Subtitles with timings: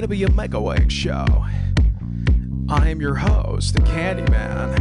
[0.00, 1.26] JW Megaweg Show.
[2.70, 4.78] I am your host, the Candyman.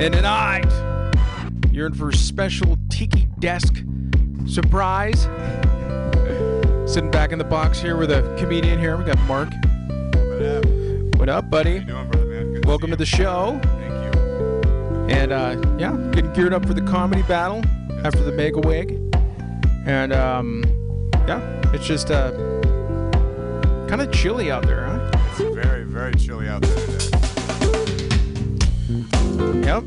[0.00, 0.64] And tonight,
[1.70, 3.84] you're in for a special Tiki Desk
[4.46, 5.24] surprise.
[6.90, 8.96] Sitting back in the box here with a comedian here.
[8.96, 9.50] We got Mark.
[10.14, 10.64] What up?
[11.18, 11.80] What up, buddy?
[11.80, 13.60] Doing, brother Welcome see to the show.
[13.62, 15.14] Thank you.
[15.14, 17.62] And uh, yeah, getting geared up for the comedy battle
[18.02, 18.96] after the Megaweg.
[19.86, 20.64] And um,
[21.28, 21.40] yeah,
[21.74, 22.55] it's just uh,
[23.88, 25.10] kind of chilly out there, huh?
[25.30, 27.16] It's very, very chilly out there today.
[29.66, 29.84] Yep.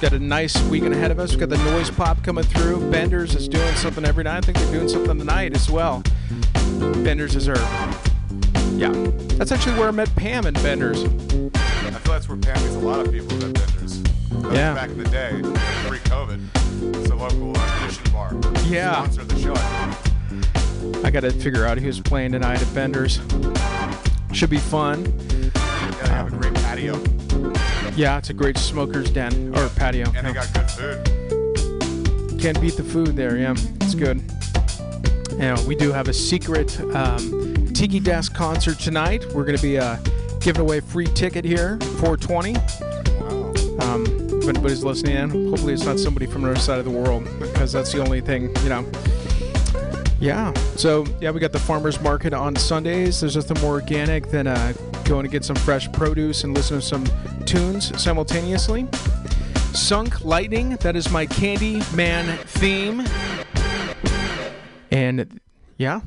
[0.00, 1.30] Got a nice weekend ahead of us.
[1.30, 2.90] We've got the noise pop coming through.
[2.90, 4.38] Benders is doing something every night.
[4.38, 6.02] I think they're doing something tonight as well.
[6.78, 7.56] Benders is our.
[8.76, 8.92] Yeah.
[9.36, 11.02] That's actually where I met Pam in Benders.
[11.04, 14.02] I feel that's where Pam meets a lot of people at Benders.
[14.02, 14.74] That Yeah.
[14.74, 15.40] Back in the day,
[15.88, 18.34] pre-COVID, it's a local audition bar.
[18.66, 18.92] Yeah.
[18.92, 20.07] Sponsor the show.
[21.04, 23.20] I got to figure out who's playing tonight at Benders.
[24.32, 25.04] Should be fun.
[25.54, 27.00] Yeah, they have a great patio,
[27.96, 30.12] Yeah, it's a great smoker's den or patio.
[30.16, 32.40] and they got good food.
[32.40, 33.36] Can't beat the food there.
[33.36, 34.22] Yeah, it's good.
[35.40, 39.24] And we do have a secret um, Tiki Desk concert tonight.
[39.34, 39.96] We're going to be uh,
[40.40, 42.52] giving away a free ticket here, 420.
[42.54, 43.54] Wow.
[43.80, 44.04] Um,
[44.40, 47.24] if anybody's listening in, hopefully it's not somebody from the other side of the world
[47.40, 48.84] because that's the only thing, you know.
[50.20, 50.52] Yeah.
[50.76, 53.20] So yeah, we got the farmers market on Sundays.
[53.20, 54.72] There's nothing more organic than uh,
[55.04, 57.06] going to get some fresh produce and listen to some
[57.44, 58.88] tunes simultaneously.
[59.72, 63.04] Sunk Lightning, that is my Candy Man theme.
[64.90, 65.40] And
[65.76, 66.00] Yeah,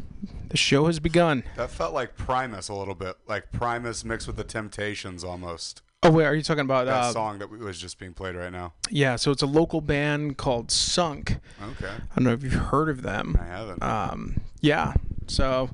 [0.49, 1.43] the show has begun.
[1.55, 5.81] That felt like Primus a little bit, like Primus mixed with the Temptations almost.
[6.03, 8.51] Oh, wait, are you talking about That uh, song that was just being played right
[8.51, 8.73] now.
[8.89, 11.37] Yeah, so it's a local band called Sunk.
[11.61, 13.37] Okay, I don't know if you've heard of them.
[13.39, 13.83] I haven't.
[13.83, 14.95] Um, yeah,
[15.27, 15.69] so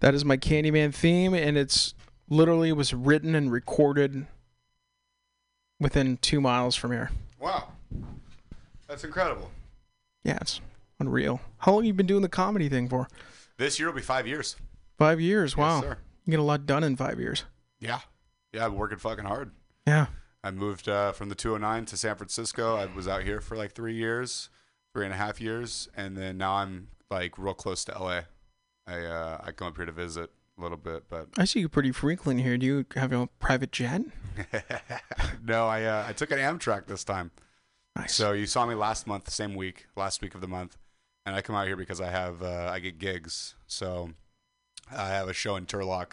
[0.00, 1.94] that is my Candyman theme, and it's
[2.28, 4.26] literally was written and recorded
[5.80, 7.10] within two miles from here.
[7.38, 7.68] wow,
[8.86, 9.50] that's incredible.
[10.24, 10.60] Yeah, it's
[11.00, 11.40] unreal.
[11.58, 13.08] How long you been doing the comedy thing for?
[13.56, 14.56] This year will be five years.
[14.98, 15.56] Five years.
[15.56, 15.96] Wow, Yes,
[16.26, 17.44] you get a lot done in five years.
[17.80, 18.00] Yeah,
[18.54, 19.50] yeah, I'm working fucking hard.
[19.86, 20.06] Yeah.
[20.42, 22.76] I moved uh, from the 209 to San Francisco.
[22.76, 24.50] I was out here for like three years,
[24.94, 28.20] three and a half years, and then now I'm like real close to LA.
[28.86, 31.68] I uh, I come up here to visit a little bit, but I see you
[31.68, 32.58] pretty frequently here.
[32.58, 34.02] Do you have a private jet?
[35.44, 37.30] no, I uh, I took an Amtrak this time.
[37.96, 38.14] Nice.
[38.14, 40.76] So you saw me last month, same week, last week of the month,
[41.24, 43.54] and I come out here because I have uh, I get gigs.
[43.66, 44.10] So
[44.94, 46.12] I have a show in Turlock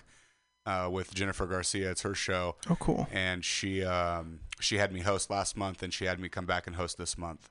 [0.66, 1.92] uh, with Jennifer Garcia.
[1.92, 3.08] It's her show, oh, cool.
[3.12, 6.68] and she um, she had me host last month, and she had me come back
[6.68, 7.50] and host this month,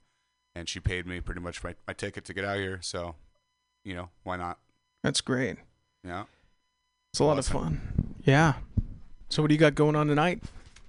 [0.54, 2.78] and she paid me pretty much my, my ticket to get out here.
[2.82, 3.14] So,
[3.84, 4.58] you know, why not?
[5.02, 5.56] That's great.
[6.04, 6.24] Yeah.
[7.12, 8.14] It's a lot of fun.
[8.24, 8.54] Yeah.
[9.28, 10.42] So what do you got going on tonight?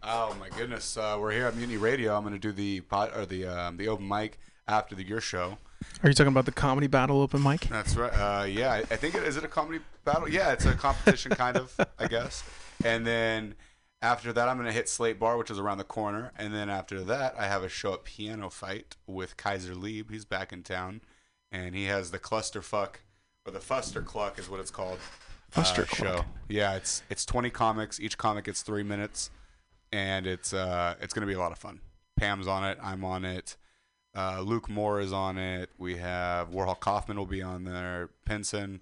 [0.04, 2.16] Oh my goodness, uh, we're here at Mutiny Radio.
[2.16, 5.22] I'm going to do the pot or the um, the open mic after the your
[5.22, 5.58] show.
[6.04, 7.62] Are you talking about the comedy battle open mic?
[7.62, 8.12] That's right.
[8.12, 10.28] Uh, yeah, I, I think it is it a comedy battle.
[10.30, 12.44] Yeah, it's a competition kind of, I guess.
[12.84, 13.56] And then
[14.02, 16.32] after that, I'm gonna hit Slate Bar, which is around the corner.
[16.38, 20.10] And then after that, I have a show at Piano Fight with Kaiser Lieb.
[20.12, 21.02] He's back in town,
[21.52, 22.96] and he has the clusterfuck
[23.46, 25.00] or the Fuster Cluck is what it's called.
[25.56, 26.26] uh, show.
[26.48, 28.00] Yeah, it's it's 20 comics.
[28.00, 29.30] Each comic gets three minutes,
[29.92, 31.80] and it's uh it's gonna be a lot of fun.
[32.18, 32.78] Pam's on it.
[32.82, 33.56] I'm on it.
[34.16, 35.70] Uh, Luke Moore is on it.
[35.78, 38.10] We have Warhol Kaufman will be on there.
[38.26, 38.82] Pinson.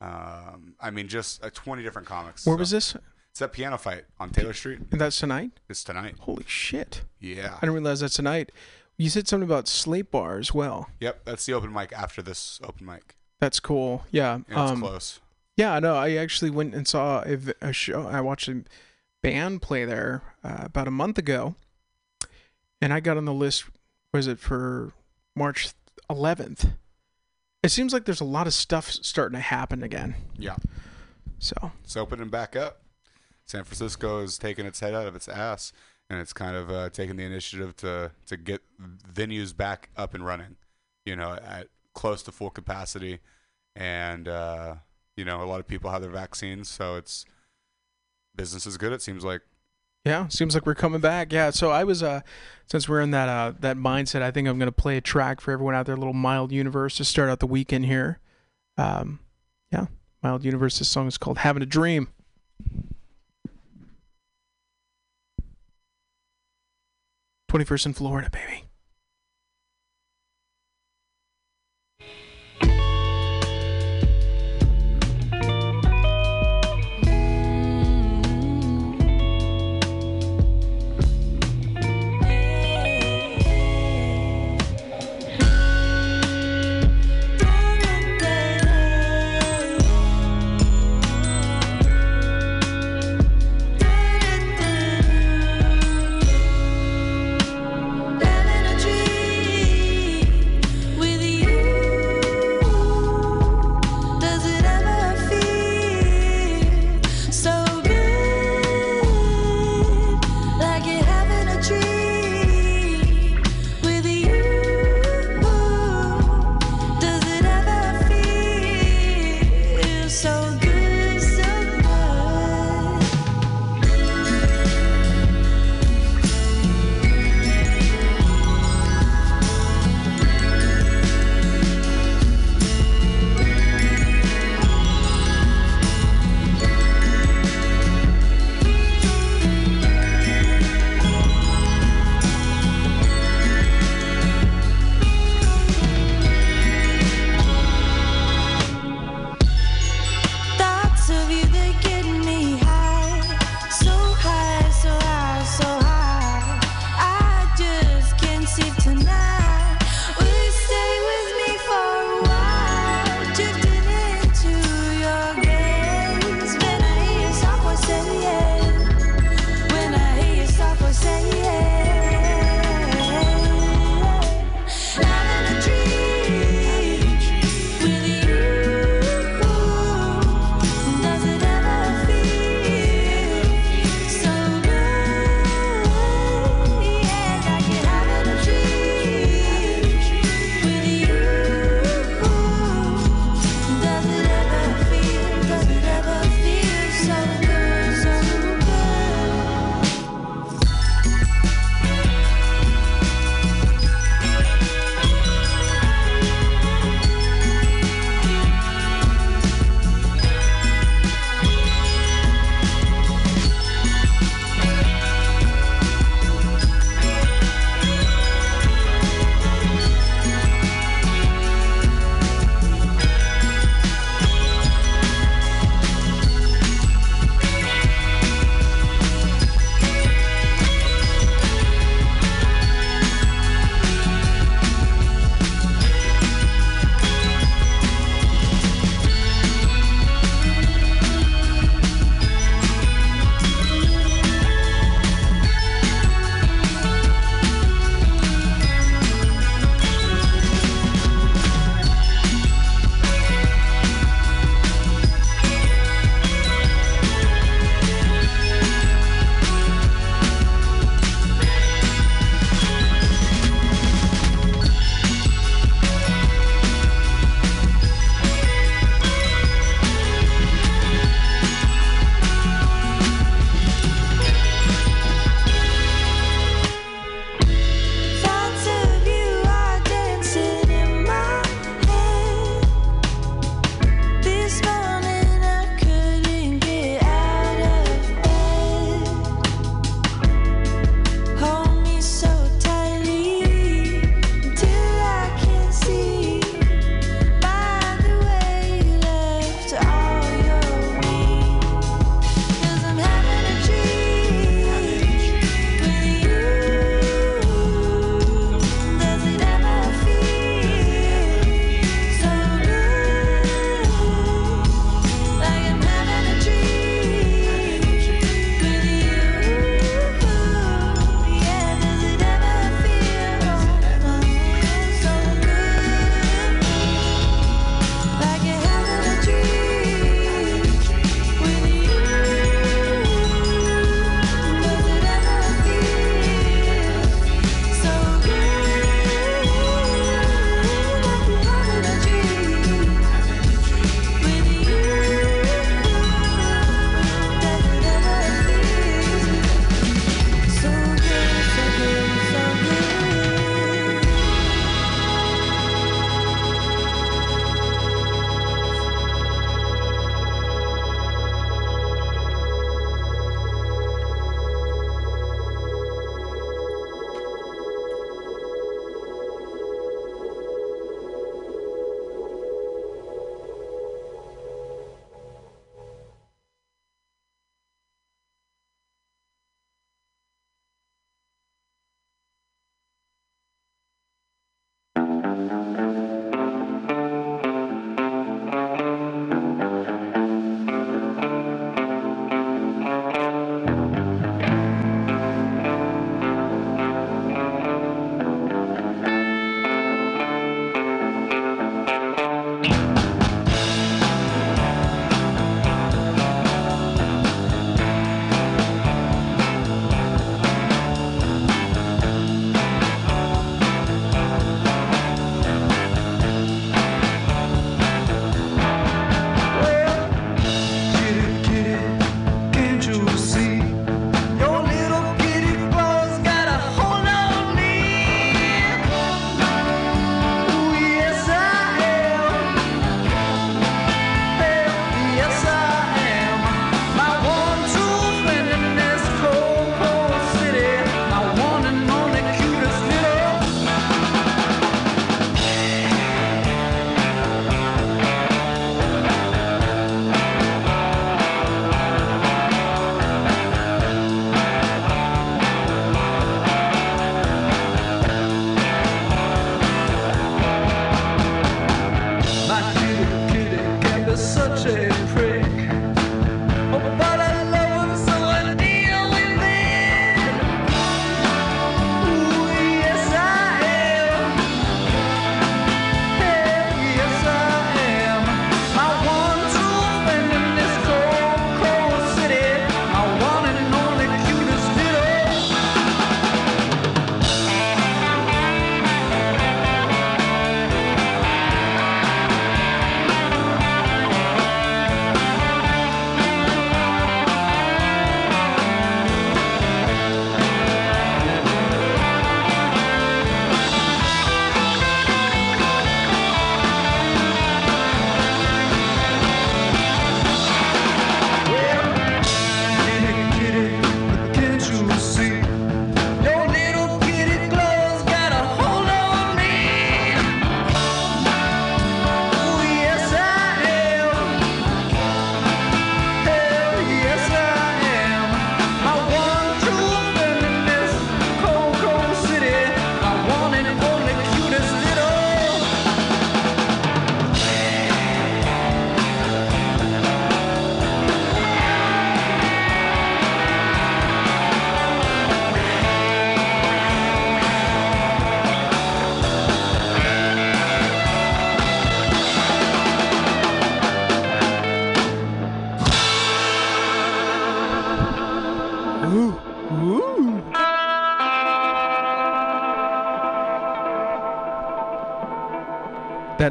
[0.00, 2.46] Um, I mean, just uh, 20 different comics.
[2.46, 2.96] Where So- was this?
[3.30, 4.80] It's that Piano Fight on Taylor Street.
[4.90, 5.52] And that's tonight?
[5.68, 6.16] It's tonight.
[6.20, 7.02] Holy shit.
[7.18, 7.54] Yeah.
[7.56, 8.52] I didn't realize that's tonight.
[8.98, 10.90] You said something about Slate Bar as well.
[11.00, 11.24] Yep.
[11.24, 13.16] That's the open mic after this open mic.
[13.40, 14.04] That's cool.
[14.10, 14.34] Yeah.
[14.34, 15.20] And it's Um, close.
[15.56, 17.24] yeah, no, I actually went and saw
[17.62, 18.06] a show.
[18.06, 18.64] I watched a
[19.22, 21.54] band play there uh, about a month ago.
[22.82, 23.64] And I got on the list,
[24.12, 24.92] was it for
[25.34, 25.70] March
[26.10, 26.72] 11th?
[27.62, 30.16] It seems like there's a lot of stuff starting to happen again.
[30.36, 30.56] Yeah.
[31.38, 32.82] So, It's opening back up.
[33.44, 35.72] San Francisco is taking its head out of its ass,
[36.08, 38.62] and it's kind of uh, taking the initiative to to get
[39.12, 40.56] venues back up and running.
[41.04, 43.18] You know, at close to full capacity,
[43.74, 44.76] and uh,
[45.16, 47.24] you know, a lot of people have their vaccines, so it's
[48.34, 48.92] business is good.
[48.92, 49.42] It seems like.
[50.04, 51.32] Yeah, seems like we're coming back.
[51.32, 52.22] Yeah, so I was uh
[52.66, 55.52] since we're in that uh that mindset, I think I'm gonna play a track for
[55.52, 58.18] everyone out there, little mild universe to start out the weekend here.
[58.76, 59.20] Um
[59.70, 59.86] yeah,
[60.22, 60.78] mild universe.
[60.78, 62.08] This song is called Having a Dream.
[67.48, 68.64] Twenty first in Florida, baby.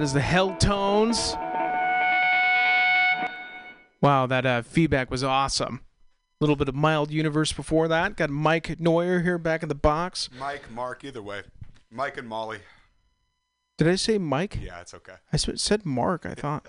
[0.01, 1.35] That is the Hell Tones.
[4.01, 5.81] Wow, that uh, feedback was awesome.
[6.09, 8.17] A little bit of mild universe before that.
[8.17, 10.27] Got Mike Neuer here back in the box.
[10.39, 11.43] Mike, Mark, either way.
[11.91, 12.61] Mike and Molly.
[13.77, 14.57] Did I say Mike?
[14.59, 15.17] Yeah, it's okay.
[15.31, 16.25] I said Mark.
[16.25, 16.65] I thought.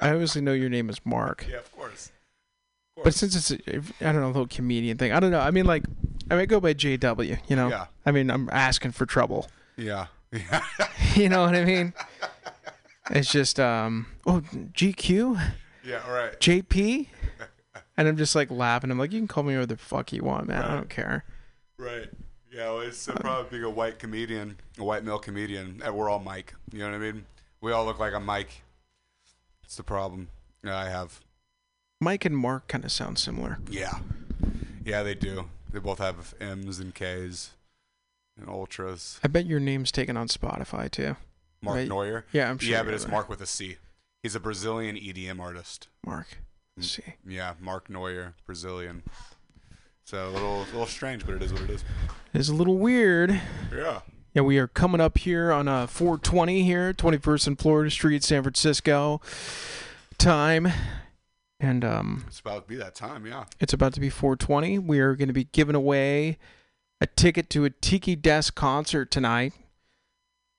[0.00, 1.48] I obviously know your name is Mark.
[1.50, 2.12] Yeah, of course.
[2.96, 5.10] Of But since it's a, I don't know, a little comedian thing.
[5.10, 5.40] I don't know.
[5.40, 5.82] I mean, like,
[6.30, 7.36] I mean, go by JW.
[7.48, 7.68] You know.
[7.68, 7.86] Yeah.
[8.06, 9.48] I mean, I'm asking for trouble.
[9.76, 10.06] yeah.
[10.30, 10.62] Yeah.
[11.16, 11.92] You know what I mean?
[13.10, 14.06] It's just um.
[14.26, 15.52] Oh, GQ,
[15.84, 16.38] yeah, all right.
[16.40, 17.06] JP,
[17.96, 18.90] and I'm just like laughing.
[18.90, 20.62] I'm like, you can call me whatever the fuck you want, man.
[20.62, 21.24] I don't care.
[21.78, 22.08] Right.
[22.50, 25.82] Yeah, well, it's uh, probably being a white comedian, a white male comedian.
[25.84, 26.54] and We're all Mike.
[26.72, 27.26] You know what I mean?
[27.60, 28.62] We all look like a Mike.
[29.64, 30.28] It's the problem
[30.62, 31.20] that I have.
[32.00, 33.58] Mike and Mark kind of sound similar.
[33.68, 33.98] Yeah.
[34.84, 35.46] Yeah, they do.
[35.72, 37.50] They both have M's and K's
[38.38, 39.18] and ultras.
[39.24, 41.16] I bet your name's taken on Spotify too.
[41.64, 41.88] Mark Right.
[41.88, 42.24] Neuer.
[42.32, 42.70] Yeah, I'm sure.
[42.70, 43.08] yeah, but it's.
[43.08, 43.76] Mark with a C.
[44.22, 45.88] He's a Brazilian EDM artist.
[46.06, 46.38] Mark.
[46.76, 47.00] Let's.
[47.26, 49.02] Yeah, Mark Neuer, Brazilian.
[50.04, 51.84] So a little, a little strange, but it is what it is.
[52.34, 53.40] It's a little weird.
[53.74, 54.00] Yeah.
[54.34, 58.42] Yeah, we are coming up here on uh, 420 here, 21st and Florida Street, San
[58.42, 59.20] Francisco
[60.18, 60.68] time.
[61.60, 63.44] And um, It's about to be that time, yeah.
[63.60, 64.78] it's about to be 420.
[64.80, 66.36] We are going to be giving away
[67.00, 69.52] a ticket to a Tiki Desk concert tonight.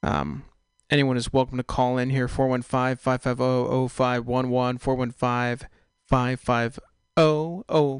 [0.01, 0.45] Um,
[0.89, 5.67] anyone is welcome to call in here 415 550 0511 415
[6.07, 6.81] 550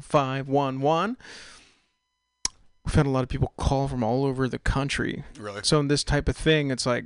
[0.00, 1.16] 0511.
[2.84, 5.60] We've had a lot of people call from all over the country Really.
[5.64, 7.04] so in this type of thing, it's like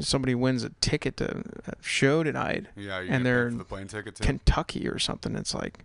[0.00, 3.86] somebody wins a ticket to a show tonight, Yeah, you And get they're the plane
[3.86, 4.24] ticket too.
[4.24, 5.36] Kentucky or something.
[5.36, 5.84] It's like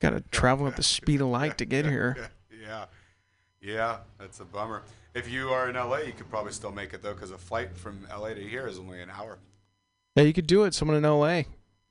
[0.00, 2.30] got to travel at the speed of light to get here.
[2.62, 2.84] yeah.
[3.60, 4.82] Yeah, that's a bummer.
[5.16, 7.74] If you are in LA, you could probably still make it though, because a flight
[7.74, 9.38] from LA to here is only an hour.
[10.14, 10.74] Yeah, you could do it.
[10.74, 11.44] Someone in LA.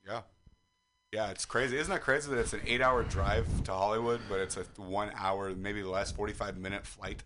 [0.06, 0.20] Yeah.
[1.12, 1.76] Yeah, it's crazy.
[1.76, 5.10] Isn't that crazy that it's an eight hour drive to Hollywood, but it's a one
[5.16, 7.24] hour, maybe less, 45 minute flight?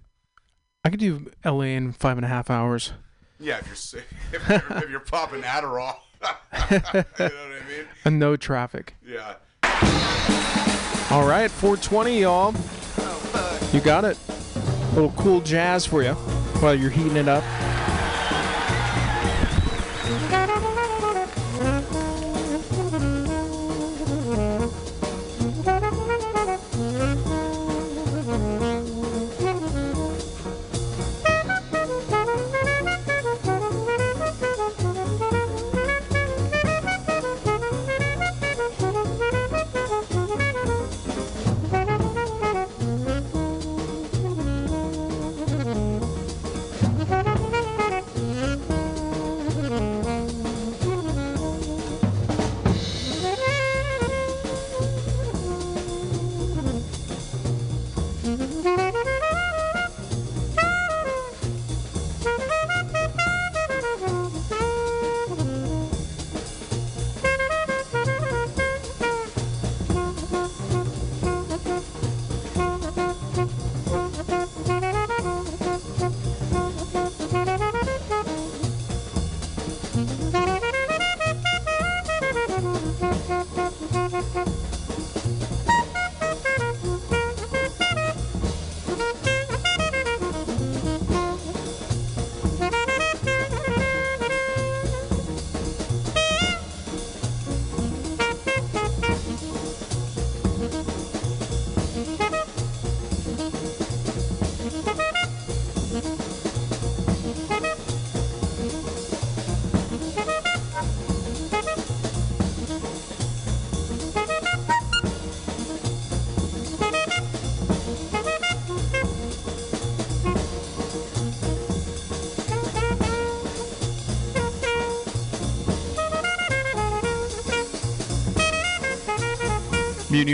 [0.86, 2.94] I could do LA in five and a half hours.
[3.38, 5.96] Yeah, if you're sick, if you're, if you're popping Adderall.
[6.70, 7.86] you know what I mean?
[8.06, 8.96] And no traffic.
[9.06, 9.34] Yeah.
[11.10, 12.54] All right, 420, y'all.
[12.56, 14.16] Oh, you got it.
[14.94, 16.14] Little cool jazz for you
[16.61, 17.44] while you're heating it up.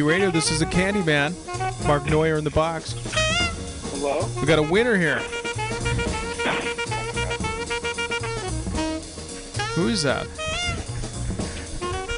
[0.02, 1.34] Radio, this is the Candyman.
[1.86, 2.94] Mark Neuer in the box.
[3.92, 4.28] Hello?
[4.40, 5.18] We got a winner here.
[9.74, 10.26] Who is that?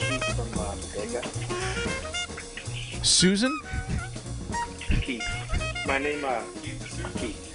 [0.00, 0.74] Keith from uh.
[3.02, 3.58] Susan?
[5.02, 5.22] Keith.
[5.86, 6.42] My name, uh,
[7.18, 7.54] Keith.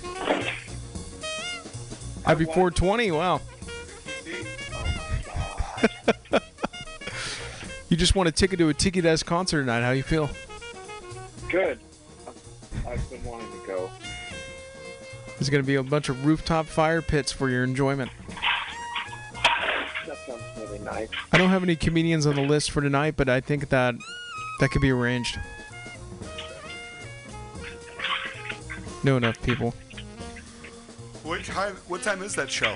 [2.25, 3.11] Happy 420.
[3.11, 3.41] Wow.
[8.03, 9.79] Just won a ticket to a Tiki Desk concert tonight.
[9.79, 10.29] How you feel?
[11.47, 11.79] Good.
[12.85, 13.89] I've been wanting to go.
[15.39, 18.11] There's going to be a bunch of rooftop fire pits for your enjoyment.
[20.05, 21.07] That sounds really nice.
[21.31, 23.95] I don't have any comedians on the list for tonight, but I think that
[24.59, 25.39] that could be arranged.
[29.05, 29.73] Know enough people.
[31.23, 32.75] What time, what time is that show?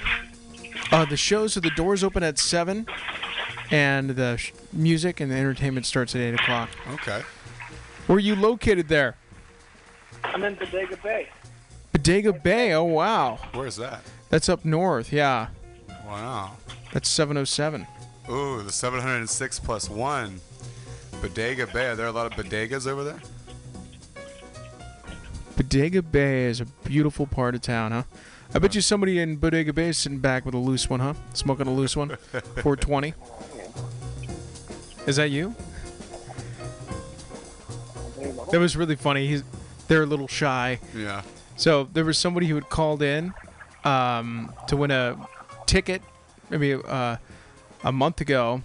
[0.90, 2.88] Uh, the show, so the doors open at 7,
[3.72, 6.70] and the sh- music and the entertainment starts at 8 o'clock.
[6.94, 7.22] Okay.
[8.08, 9.16] Where are you located there?
[10.24, 11.30] I'm in Bodega Bay.
[11.92, 12.74] Bodega Bay.
[12.74, 13.40] Oh, wow.
[13.54, 14.02] Where's that?
[14.30, 15.12] That's up north.
[15.12, 15.48] Yeah.
[16.06, 16.52] Wow.
[16.94, 17.86] That's 707.
[18.30, 20.40] Ooh, the 706 plus one.
[21.22, 21.88] Bodega Bay.
[21.88, 23.20] Are there a lot of bodegas over there?
[25.56, 28.04] Bodega Bay is a beautiful part of town, huh?
[28.54, 31.16] I bet you somebody in Bodega Bay is sitting back with a loose one, huh?
[31.34, 32.10] Smoking a loose one.
[32.32, 33.14] 420.
[35.08, 35.56] Is that you?
[38.52, 39.28] That was really funny.
[39.28, 39.44] He's,
[39.88, 40.80] they're a little shy.
[40.96, 41.22] Yeah.
[41.56, 43.34] So there was somebody who had called in
[43.84, 45.18] um, to win a
[45.66, 46.02] ticket,
[46.50, 47.18] maybe uh,
[47.84, 48.62] a month ago,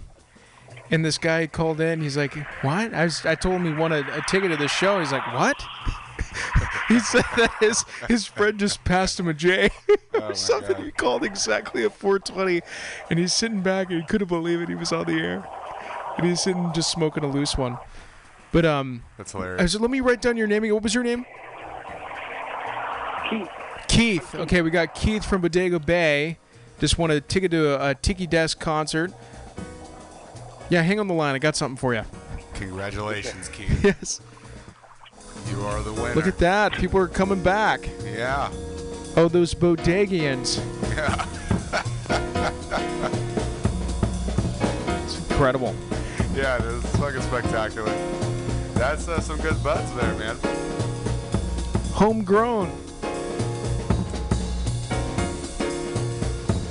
[0.91, 2.01] and this guy called in.
[2.01, 4.67] He's like, "What?" I, was, I told him he won a, a ticket to the
[4.67, 4.99] show.
[4.99, 5.61] He's like, "What?"
[6.87, 9.69] he said that his his friend just passed him a J
[10.13, 10.75] Oh or my something.
[10.75, 10.85] God.
[10.85, 12.61] He called exactly at 4:20,
[13.09, 14.69] and he's sitting back and he couldn't believe it.
[14.69, 15.43] He was on the air,
[16.17, 17.77] and he's sitting just smoking a loose one.
[18.51, 19.61] But um, That's hilarious.
[19.61, 20.67] I said, let me write down your name.
[20.71, 21.25] What was your name?
[23.29, 23.49] Keith.
[23.87, 24.35] Keith.
[24.35, 26.37] Okay, we got Keith from Bodega Bay.
[26.79, 29.11] Just want a ticket to a, a Tiki Desk concert.
[30.69, 31.35] Yeah, hang on the line.
[31.35, 32.03] I got something for you.
[32.55, 33.83] Congratulations, Keith.
[33.83, 34.21] Yes.
[35.49, 36.15] You are the winner.
[36.15, 36.73] Look at that.
[36.73, 37.89] People are coming back.
[38.05, 38.49] Yeah.
[39.15, 40.59] Oh, those bodegians.
[40.95, 41.27] Yeah.
[45.03, 45.75] It's incredible.
[46.35, 46.83] Yeah, it is.
[46.97, 47.93] Fucking spectacular.
[48.73, 50.35] That's uh, some good butts there, man.
[51.91, 52.71] Homegrown.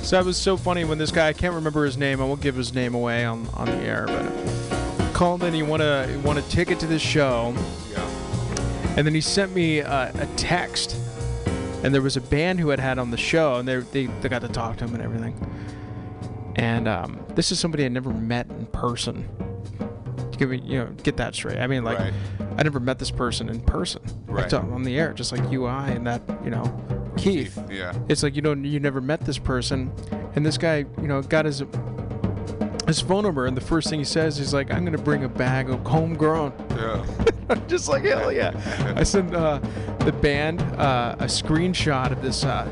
[0.03, 2.41] So that was so funny when this guy, I can't remember his name, I won't
[2.41, 6.17] give his name away on, on the air, but called in, he won a, he
[6.17, 7.55] won a ticket to this show.
[7.89, 8.05] Yeah.
[8.97, 10.97] And then he sent me uh, a text,
[11.83, 14.27] and there was a band who had had on the show, and they, they, they
[14.27, 15.35] got to talk to him and everything.
[16.57, 19.29] And um, this is somebody I never met in person.
[20.37, 21.57] Give me, you know, get that straight.
[21.59, 22.13] I mean, like, Right.
[22.57, 24.01] I never met this person in person.
[24.27, 24.49] Right.
[24.49, 26.63] Talked on the air, just like you, I, and that, you know,
[27.17, 27.57] Keith.
[27.69, 27.93] Yeah.
[28.09, 29.91] It's like you don't, you never met this person,
[30.35, 31.63] and this guy, you know, got his
[32.87, 35.29] his phone number, and the first thing he says is like, "I'm gonna bring a
[35.29, 37.05] bag of homegrown." Yeah.
[37.49, 38.51] I'm just like, hell yeah.
[38.97, 39.59] I sent uh,
[39.99, 42.65] the band uh, a screenshot of this uh,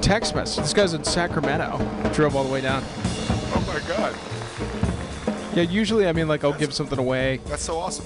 [0.00, 0.62] text message.
[0.62, 1.78] This guy's in Sacramento.
[2.12, 2.82] Drove all the way down.
[2.86, 4.14] Oh my god.
[5.54, 7.40] Yeah, usually, I mean, like, I'll give something away.
[7.46, 8.04] That's so awesome.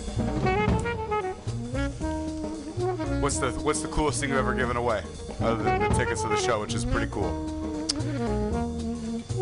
[3.23, 5.03] What's the What's the coolest thing you've ever given away,
[5.41, 7.47] other than the tickets to the show, which is pretty cool?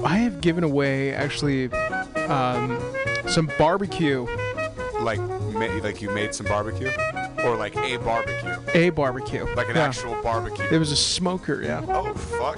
[0.05, 1.71] I have given away actually
[2.29, 2.81] um,
[3.27, 4.27] some barbecue,
[5.01, 5.19] Like,
[5.83, 6.91] like you made some barbecue,
[7.45, 9.45] or like a barbecue, a barbecue.
[9.55, 9.83] like an Yeah.
[9.89, 10.65] actual barbecue.
[10.71, 11.83] It was a smoker, yeah.
[11.89, 12.57] Oh fuck,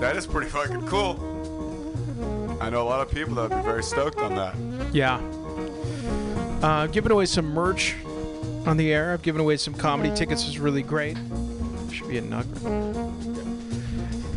[0.00, 1.37] that is pretty fucking cool.
[2.60, 4.54] I know a lot of people that would be very stoked on that.
[4.92, 5.20] Yeah.
[6.62, 7.94] Uh, giving away some merch
[8.66, 9.12] on the air.
[9.12, 10.46] I've given away some comedy tickets.
[10.48, 11.16] Is really great.
[11.92, 12.58] Should be a nugget.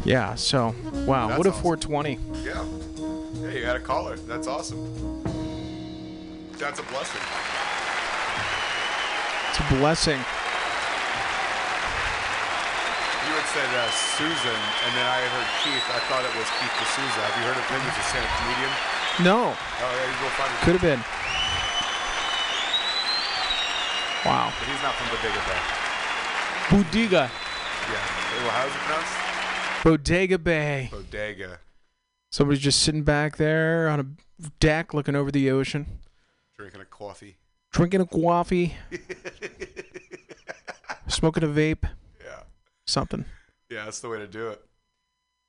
[0.06, 0.36] Yeah.
[0.36, 1.28] So, wow.
[1.28, 1.64] That's what a awesome.
[1.64, 2.20] 420.
[2.44, 2.64] Yeah.
[3.50, 4.16] Hey, you had a caller.
[4.18, 5.24] That's awesome.
[6.60, 7.22] That's a blessing.
[9.50, 10.20] It's a blessing.
[13.28, 13.84] You had said uh,
[14.16, 15.84] Susan, and then I heard Keith.
[15.92, 17.20] I thought it was Keith D'Souza.
[17.20, 17.82] Have you heard of him?
[17.84, 18.72] He's a stand-up comedian.
[19.28, 19.52] No.
[19.52, 20.60] Oh, yeah, you go find him.
[20.64, 21.04] Could have been.
[24.26, 24.54] Wow.
[24.60, 25.60] But he's not from Bodega Bay.
[26.70, 27.32] Bodega.
[27.92, 28.06] Yeah.
[28.44, 29.16] Well, how's it pronounced?
[29.84, 30.90] Bodega Bay.
[30.92, 31.60] Bodega.
[32.30, 34.06] Somebody's just sitting back there on a
[34.60, 35.86] deck looking over the ocean,
[36.58, 37.38] Drinking a coffee.
[37.74, 38.76] drinking a coffee,
[41.08, 41.84] smoking a vape,
[42.24, 42.44] Yeah.
[42.86, 43.26] something.
[43.72, 44.62] Yeah, that's the way to do it.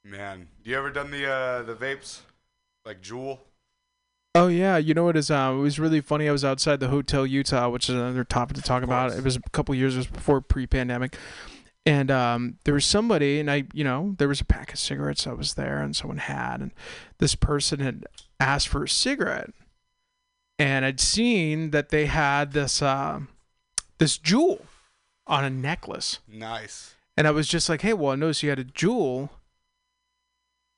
[0.04, 2.20] Man, you ever done the uh, the vapes,
[2.86, 3.40] like Juul?
[4.36, 6.28] Oh yeah, you know what is uh, it was really funny.
[6.28, 9.10] I was outside the Hotel Utah, which is another topic to talk about.
[9.12, 11.16] It was a couple years was before pre-pandemic,
[11.84, 15.24] and um, there was somebody, and I, you know, there was a pack of cigarettes
[15.24, 16.70] that was there, and someone had, and
[17.18, 18.06] this person had
[18.38, 19.50] asked for a cigarette,
[20.60, 23.18] and I'd seen that they had this uh,
[23.98, 24.64] this jewel
[25.26, 26.94] on a necklace, Nice.
[27.16, 29.30] And I was just like, hey, well, I noticed you had a jewel.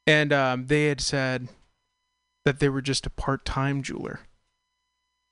[0.07, 1.49] And um, they had said
[2.45, 4.21] that they were just a part time jeweler.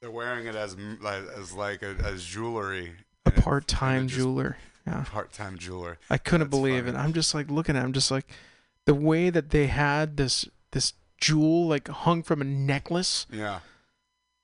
[0.01, 2.93] They're wearing it as like as like a, as jewelry.
[3.27, 4.57] A part time jeweler.
[4.85, 5.05] Yeah.
[5.05, 5.99] Part-time jeweler.
[6.11, 6.97] I couldn't That's believe funny.
[6.97, 7.01] it.
[7.01, 8.27] I'm just like looking at it, I'm just like
[8.85, 13.61] the way that they had this this jewel like hung from a necklace Yeah.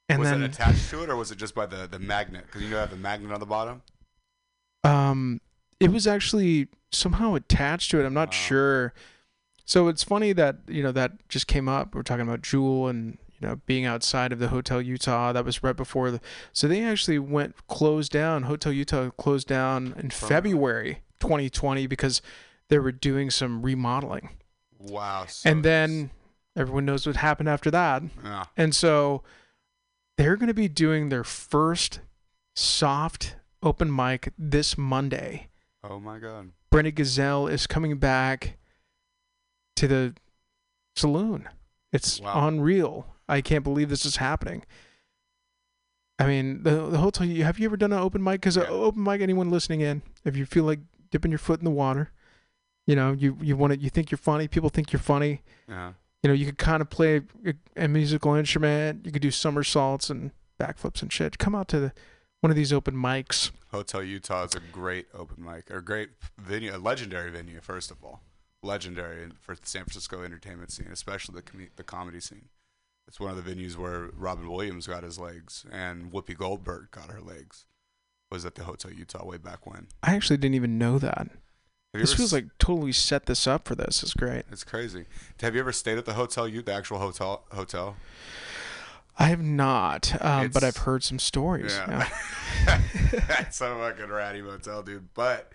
[0.08, 2.44] and was then it attached to it, or was it just by the the magnet?
[2.46, 3.82] Because you know, have the magnet on the bottom.
[4.84, 5.40] um
[5.80, 8.04] it was actually somehow attached to it.
[8.06, 8.32] I'm not Wow.
[8.32, 8.94] sure.
[9.64, 11.94] So it's funny that, you know, that just came up.
[11.94, 15.32] We're talking about Juul and you know, being outside of the Hotel Utah.
[15.32, 16.20] That was right before the
[16.52, 18.44] so they actually went closed down.
[18.44, 22.20] Hotel Utah closed down in February 2020 because
[22.68, 24.30] they were doing some remodeling.
[24.80, 25.26] Wow.
[25.28, 26.10] so and then
[26.56, 28.02] everyone knows what happened after that.
[28.24, 28.44] yeah.
[28.56, 29.22] And so
[30.16, 32.00] they're going to be doing their first
[32.56, 35.47] soft open mic this Monday.
[35.88, 36.50] Oh my God.
[36.70, 38.58] Brenny Gazelle is coming back
[39.76, 40.14] to the
[40.96, 41.48] saloon.
[41.92, 42.46] It's Wow.
[42.48, 43.14] unreal.
[43.28, 44.64] I can't believe this is happening.
[46.18, 47.26] I mean, the the hotel.
[47.28, 48.40] Have you ever done an open mic?
[48.40, 48.64] Because Yeah.
[48.64, 52.10] open mic, anyone listening in, if you feel like dipping your foot in the water,
[52.86, 54.48] you know, you you want to, you think you're funny.
[54.48, 55.42] People think you're funny.
[55.68, 55.92] Yeah.
[56.22, 59.06] You know, you could kind of play a, a musical instrument.
[59.06, 61.38] You could do somersaults and backflips and shit.
[61.38, 61.92] Come out to the,
[62.40, 63.52] one of these open mics.
[63.70, 67.60] Hotel Utah is a great open mic, or a great venue, a legendary venue.
[67.60, 68.22] First of all,
[68.62, 72.48] legendary for the San Francisco entertainment scene, especially the com- the comedy scene.
[73.06, 77.10] It's one of the venues where Robin Williams got his legs and Whoopi Goldberg got
[77.10, 77.64] her legs.
[78.30, 79.86] Was at the Hotel Utah way back when.
[80.02, 81.28] I actually didn't even know that.
[81.94, 84.02] Have This feels s- like totally set this up for this.
[84.02, 84.44] It's great.
[84.52, 85.06] it's crazy.
[85.40, 87.44] Have you ever stayed at the Hotel U, the actual hotel?
[87.52, 87.96] Hotel.
[89.18, 91.74] I have not, um, but I've heard some stories.
[91.74, 92.08] Yeah.
[92.66, 92.82] Yeah.
[93.28, 95.12] That's a fucking ratty motel, dude.
[95.14, 95.52] But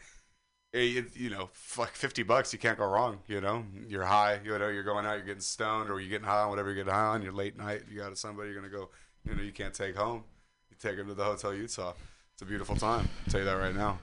[0.73, 3.19] it, it- you know, like fifty bucks, you can't go wrong.
[3.28, 4.39] You know, you're high.
[4.43, 6.84] You know, you're going out, you're getting stoned, or you're getting high on whatever you're
[6.84, 7.21] getting high on.
[7.21, 7.84] You're late night.
[7.89, 8.89] You got somebody you're gonna go.
[9.28, 10.23] You know, you can't take home.
[10.69, 11.93] You take them to the Hotel Utah.
[12.34, 13.08] It's a beautiful time.
[13.26, 13.99] I'll tell you that right now.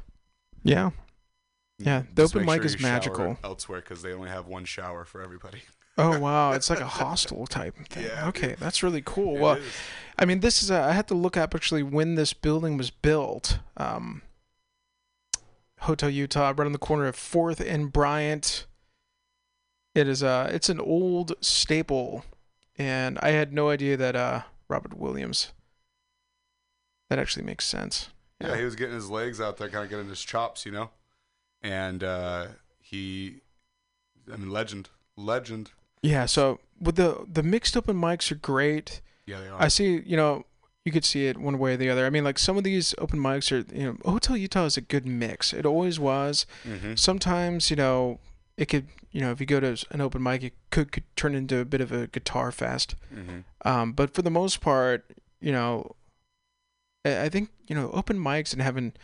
[0.63, 0.91] Yeah.
[1.79, 3.39] Yeah, the Just open mic sure is magical.
[3.43, 5.63] elsewhere because they only have one shower for everybody.
[5.99, 8.05] Oh wow, it's like a hostel type thing.
[8.05, 9.37] Yeah, okay, that's really cool.
[9.37, 9.65] Well, is.
[10.19, 12.91] I mean, this is a, I had to look up actually when this building was
[12.91, 13.59] built.
[13.77, 14.23] Um,
[15.81, 18.67] Hotel Utah, right on the corner of Fourth and Bryant.
[19.95, 22.25] It is a it's an old staple,
[22.79, 25.53] and I had no idea that uh, Robert Williams.
[27.09, 28.11] That actually makes sense.
[28.41, 30.91] Yeah, he was getting his legs out there, kind of getting his chops, you know.
[31.61, 32.47] And uh,
[32.79, 33.41] he,
[34.33, 35.73] I mean, legend, legend.
[36.03, 36.27] Yeah.
[36.27, 39.01] So with the the mixed open mics are great.
[39.27, 39.63] Yeah, they are.
[39.63, 40.45] I see, you know,
[40.85, 42.07] you could see it one way or the other.
[42.07, 44.81] I mean, like some of these open mics are, you know, Hotel Utah is a
[44.81, 45.53] good mix.
[45.53, 46.47] It always was.
[46.65, 46.95] mm-hmm.
[46.95, 48.19] Sometimes, you know,
[48.57, 51.35] it could, you know, if you go to an open mic, it could, could turn
[51.35, 52.97] into a bit of a guitar fest.
[53.15, 53.41] Mm-hmm.
[53.69, 55.05] Um, but for the most part,
[55.41, 55.95] you know,
[57.05, 58.95] I I think, you know, open mics and having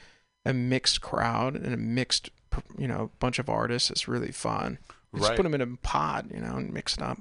[0.45, 2.31] a mixed crowd and a mixed,
[2.79, 4.79] you know, bunch of artists is really fun.
[5.13, 5.37] You Just Right.
[5.37, 7.19] put them in a pod, you know, and mix it up.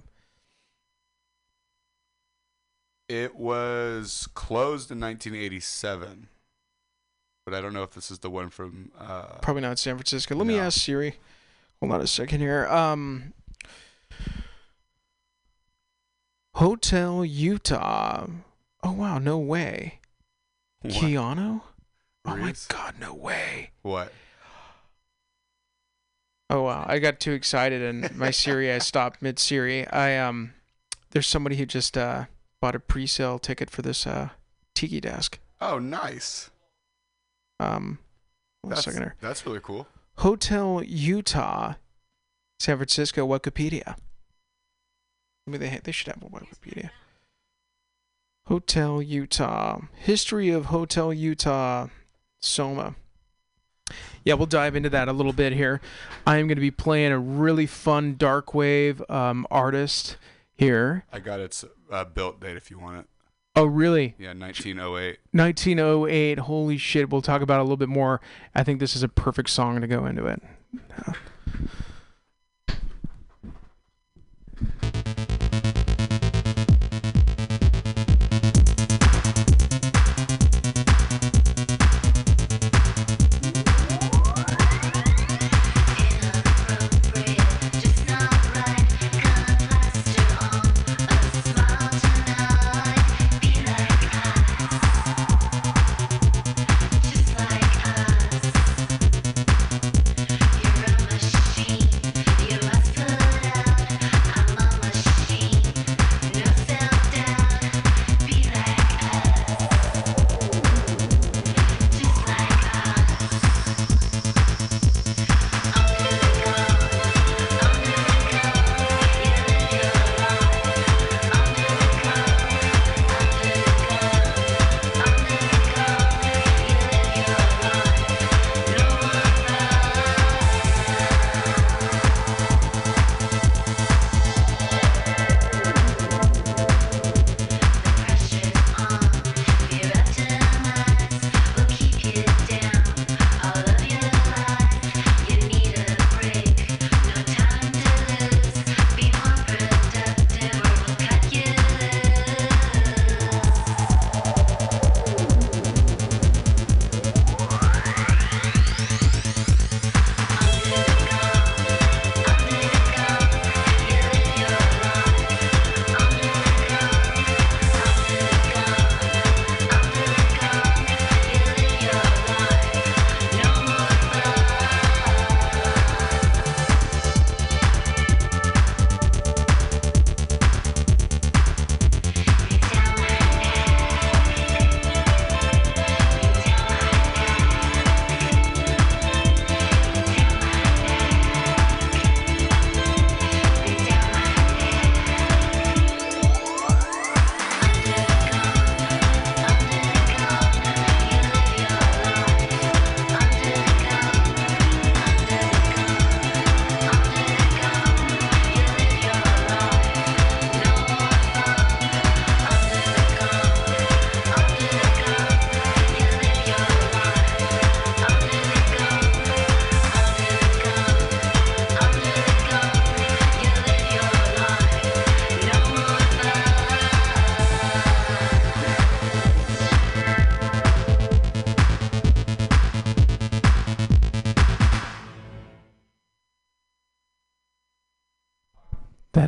[3.08, 6.28] It was closed in 1987,
[7.46, 8.92] but I don't know if this is the one from.
[8.98, 10.36] Uh, Probably not San Francisco.
[10.36, 11.16] Let me ask Siri.
[11.80, 12.66] Hold on a second here.
[12.68, 13.34] Um,
[16.56, 18.28] Hotel Utah.
[18.84, 20.00] Oh wow, no way.
[20.82, 20.94] what?
[20.94, 21.62] Keanu?
[22.26, 23.72] Oh my god, no way.
[23.84, 24.12] What?
[26.50, 29.88] Oh wow, I got too excited and my Siri I stopped mid Siri.
[29.88, 30.54] I um
[31.12, 32.26] there's somebody who just uh
[32.62, 34.30] bought a pre-sale ticket for this uh
[34.74, 35.40] tiki desk.
[35.62, 36.52] Oh, nice.
[37.60, 38.00] Um
[38.64, 39.16] That's, second here.
[39.22, 39.88] that's really cool.
[40.18, 41.74] Hotel Utah,
[42.60, 43.96] San Francisco Wikipedia.
[45.48, 46.90] I mean, they ha- they should have a Wikipedia.
[48.48, 51.88] Hotel Utah history of Hotel Utah,
[52.42, 52.96] Soma.
[54.24, 55.82] Yeah, we'll dive into that a little bit here.
[56.26, 60.18] I am going to be playing a really fun dark wave um, artist
[60.56, 61.06] here.
[61.14, 63.06] I got its uh, built date if you want it.
[63.56, 64.16] Oh, really?
[64.18, 65.20] Yeah, 1908.
[65.32, 66.40] 1908.
[66.40, 67.10] Holy shit.
[67.10, 68.20] We'll talk about it a little bit more.
[68.54, 70.42] I think this is a perfect song to go into it.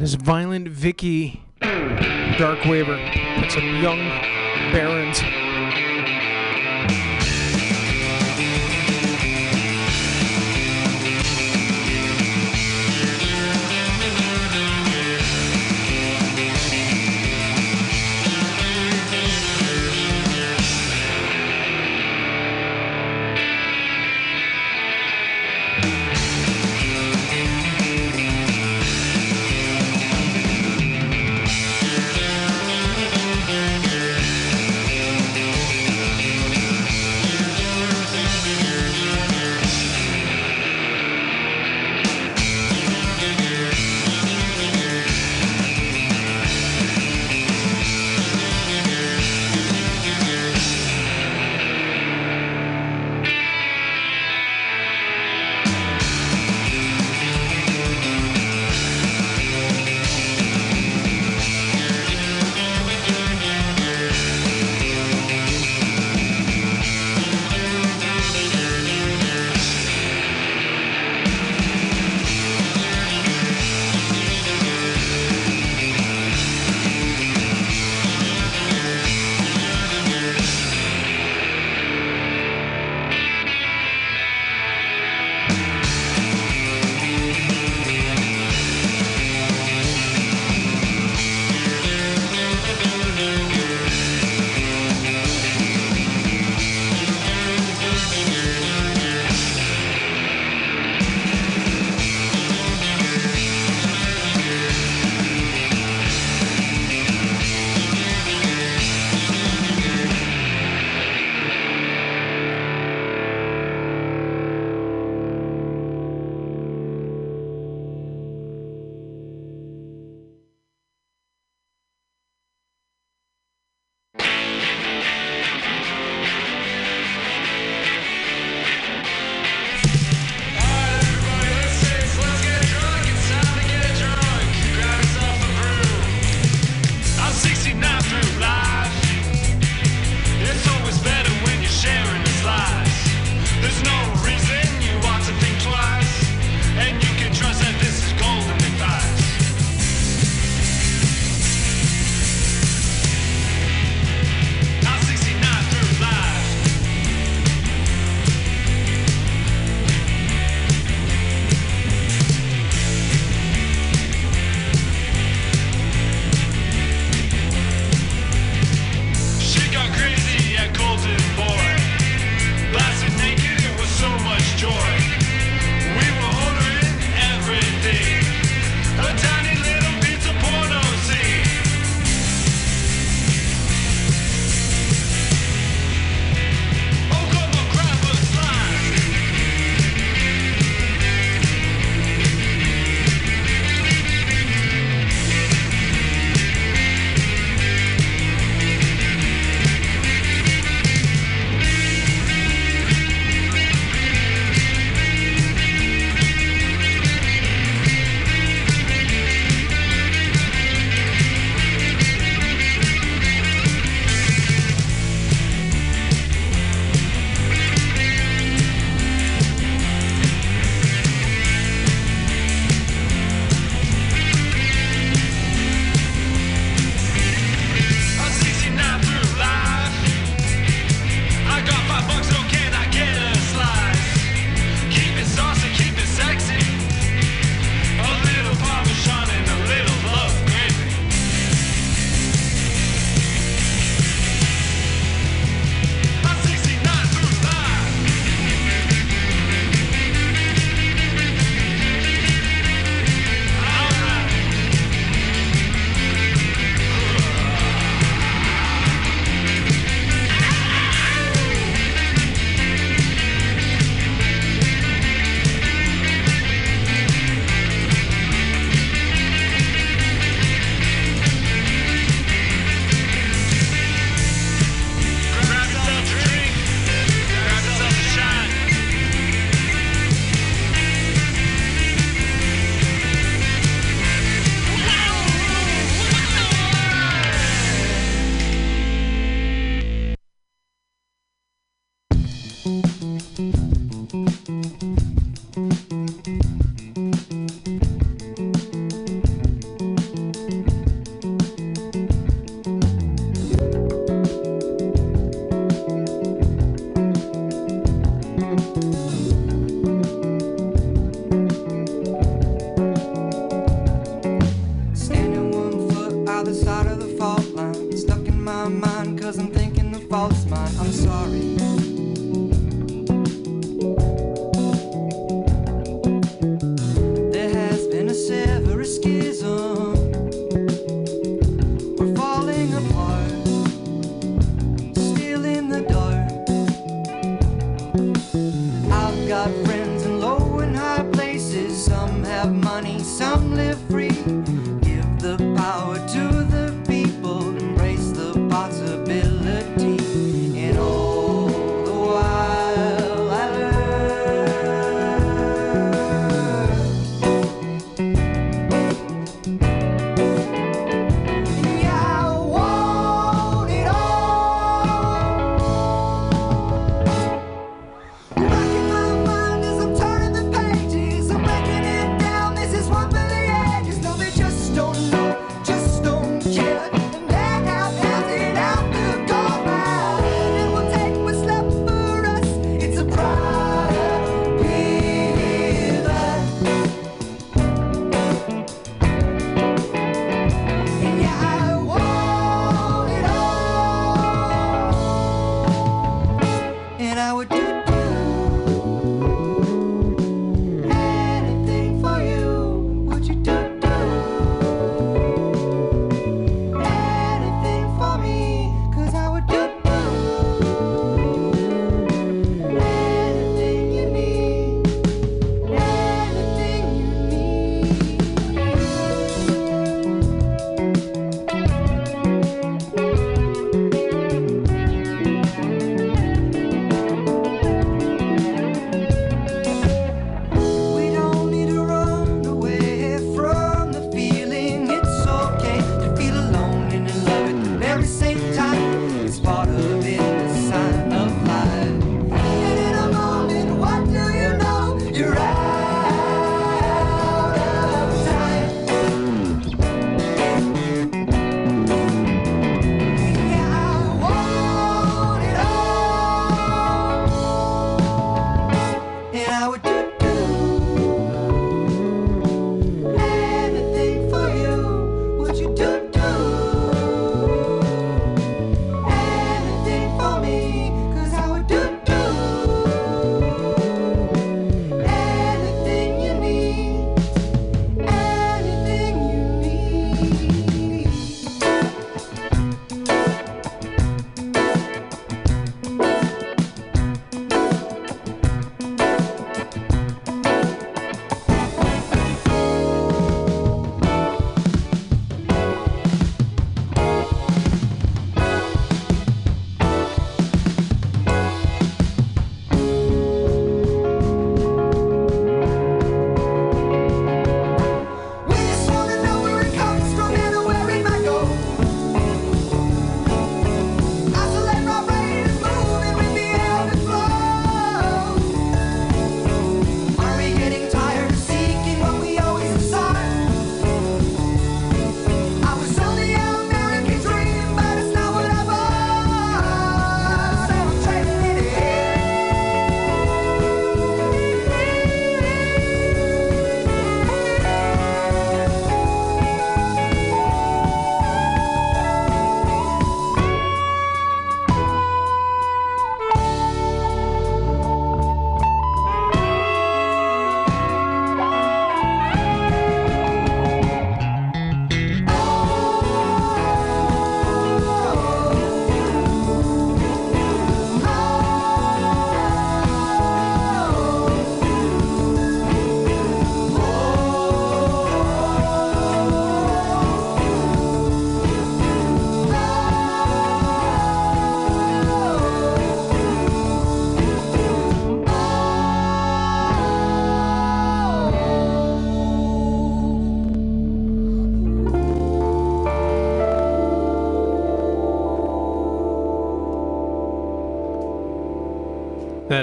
[0.08, 2.96] This Violent Vicky Dark Waver.
[2.96, 3.98] That's some young
[4.72, 5.20] barons.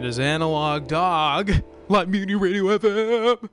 [0.04, 1.50] That is Analog Dog,
[1.88, 3.43] Live Mutiny Radio FM.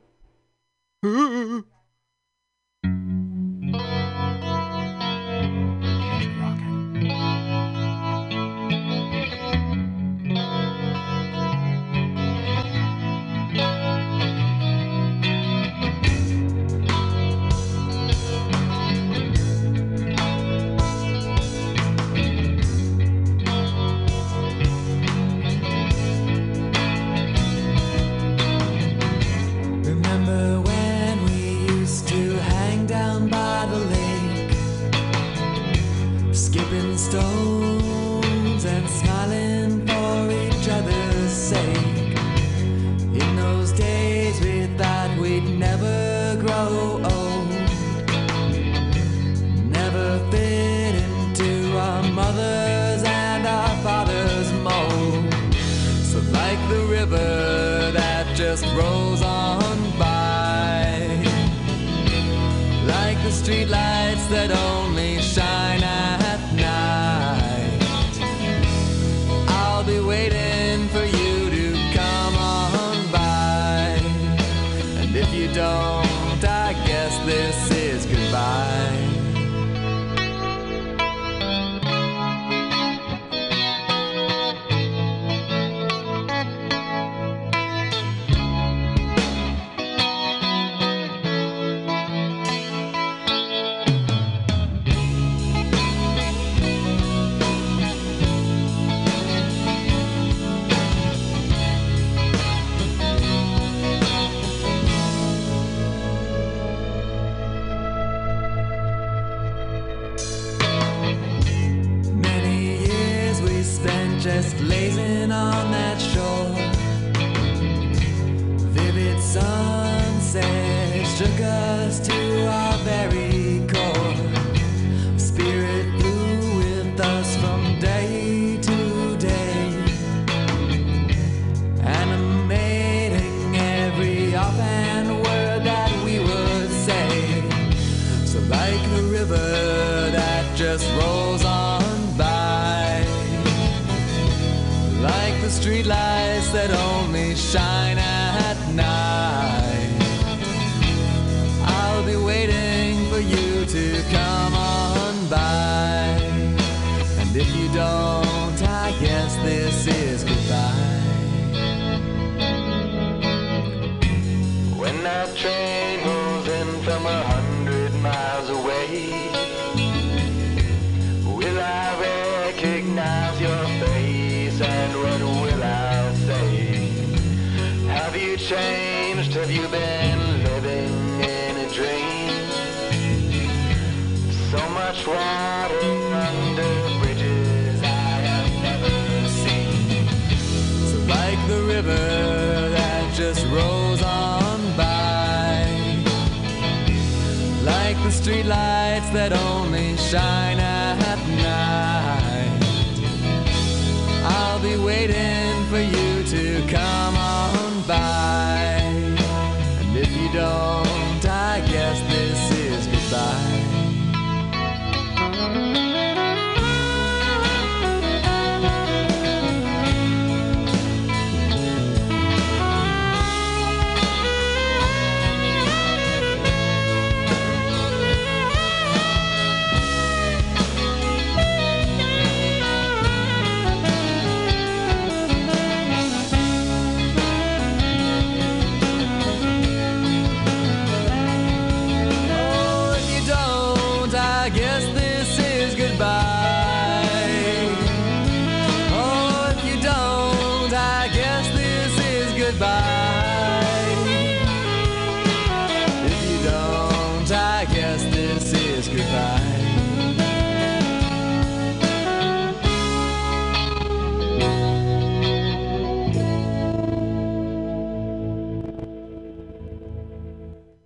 [36.72, 37.81] been stolen.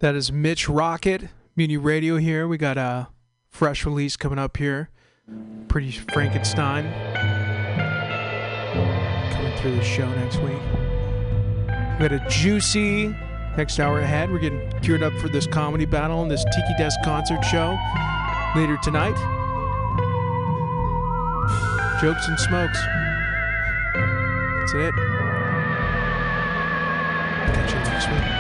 [0.06, 2.48] That is Mitch Rocket, Mutiny Radio here.
[2.48, 3.08] We got a
[3.50, 4.92] fresh release coming up here.
[5.68, 6.84] Pretty Frankenstein.
[9.32, 10.62] Coming through the show next week.
[11.98, 13.16] We got a juicy
[13.58, 14.32] next hour ahead.
[14.32, 17.76] We're getting geared up for this comedy battle and this Tiki Desk concert show
[18.56, 19.16] later tonight.
[22.00, 22.80] Jokes and smokes.
[24.60, 24.94] That's it.
[27.56, 28.35] Catch you next week.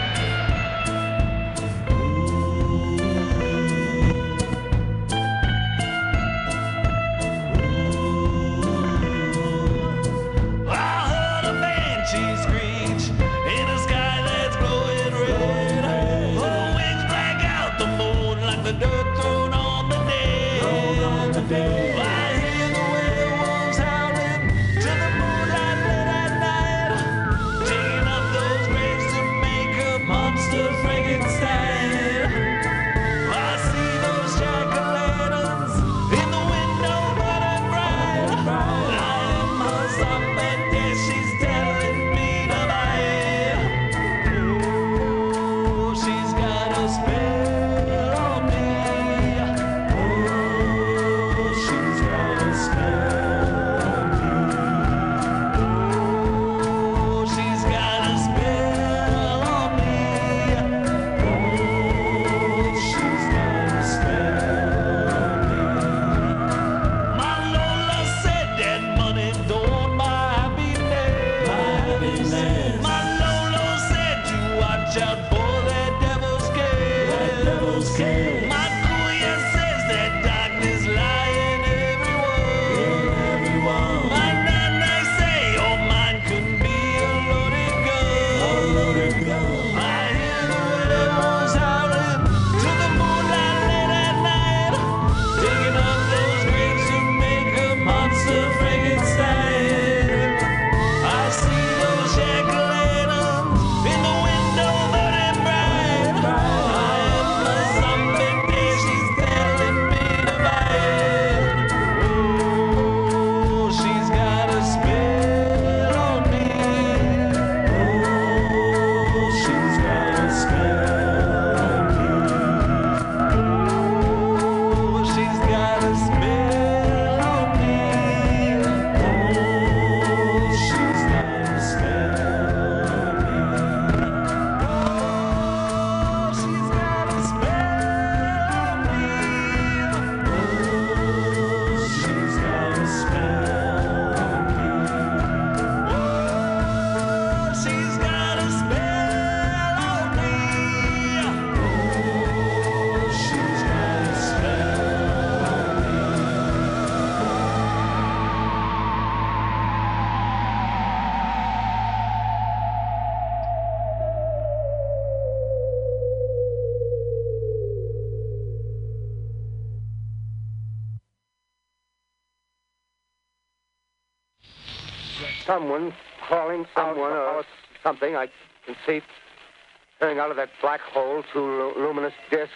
[180.45, 182.53] That black hole two lu- luminous discs.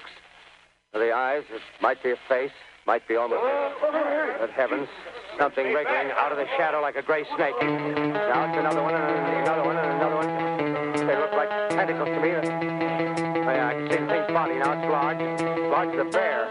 [0.94, 2.52] The eyes, it might be a face,
[2.86, 3.42] might be almost.
[3.82, 4.88] But heavens,
[5.40, 7.56] something wriggling out of the shadow like a gray snake.
[7.62, 9.02] Now it's another one, and
[9.42, 10.28] another one, and another one.
[11.08, 12.30] They look like tentacles to me.
[12.30, 14.74] Oh, yeah, I can see the thing's body now.
[14.78, 15.22] It's large,
[15.74, 16.46] large as a bear.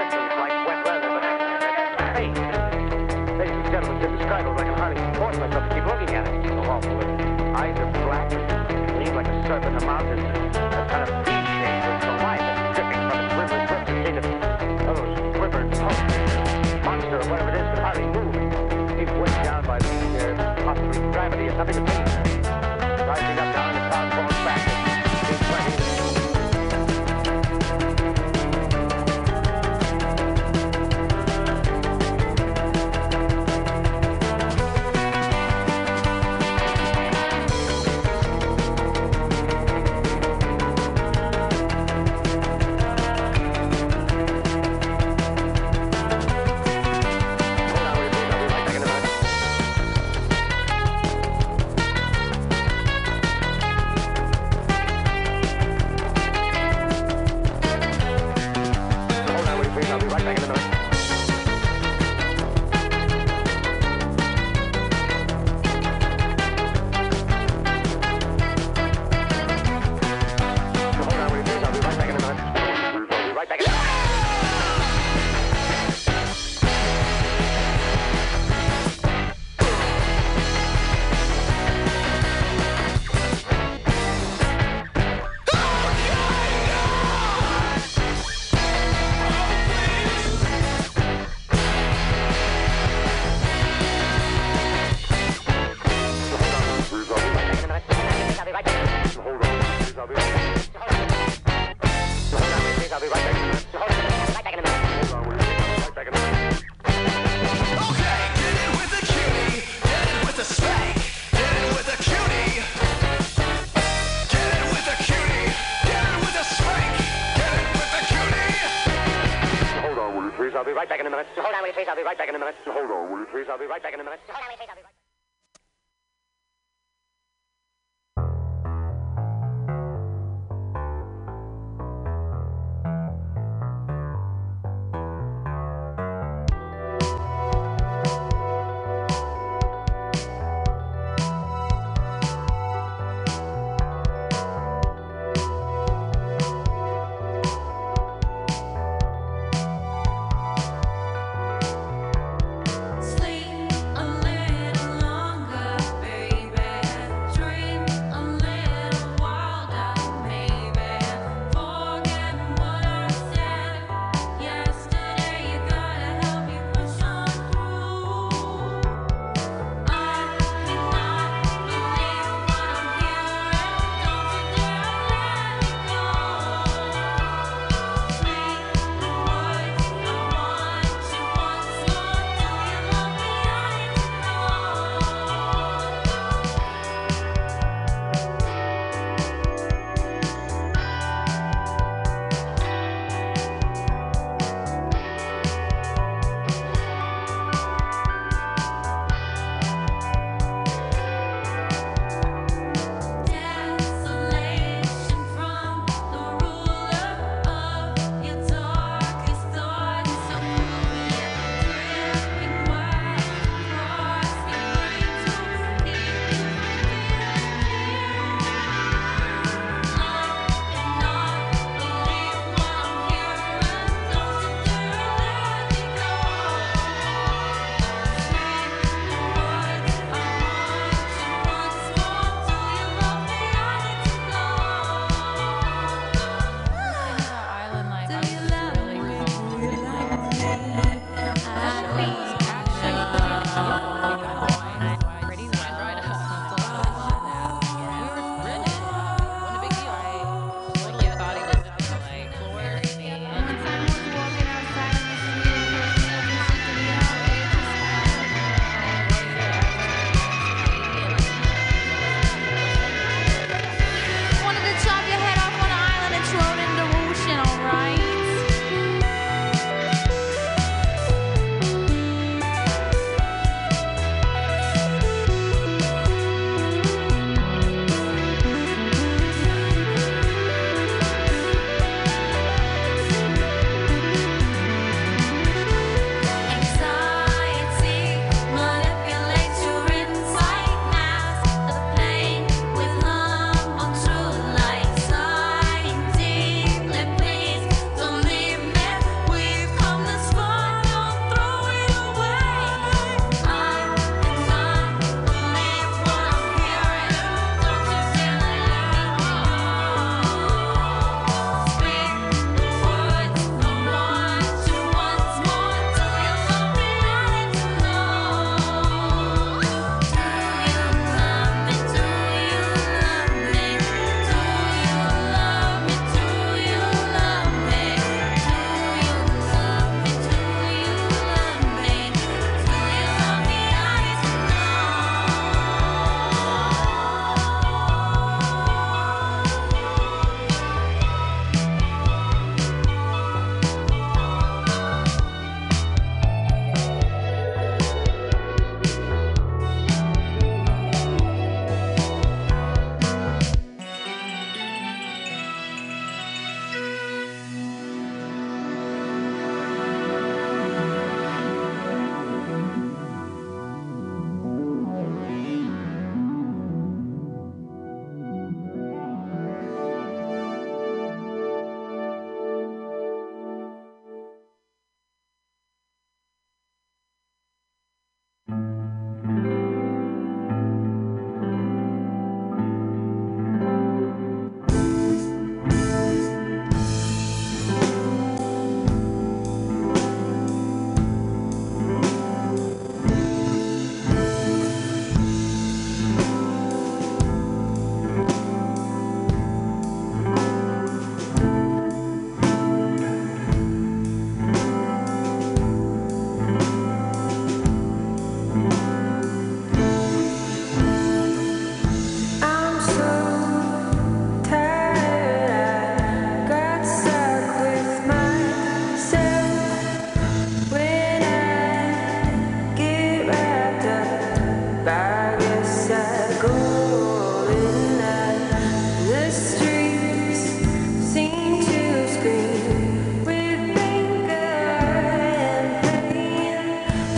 [0.00, 1.24] Systems like wet leather, but.
[3.36, 6.28] Ladies and gentlemen, to describe it, I can hardly support myself to keep looking at
[6.28, 6.34] it.
[6.44, 6.50] It's
[7.56, 8.39] eyes are black,
[9.50, 9.80] gleam like a serpent.
[9.80, 13.90] The mouth is a kind of with saliva dripping from its river lips.
[13.90, 14.22] You see the,
[14.86, 16.84] oh, those quivered pulses.
[16.84, 18.34] Monster whatever it is can hardly move.
[18.98, 19.88] He's weighed down by the
[20.28, 22.09] uh, possibly gravity or something.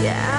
[0.03, 0.32] Yeah.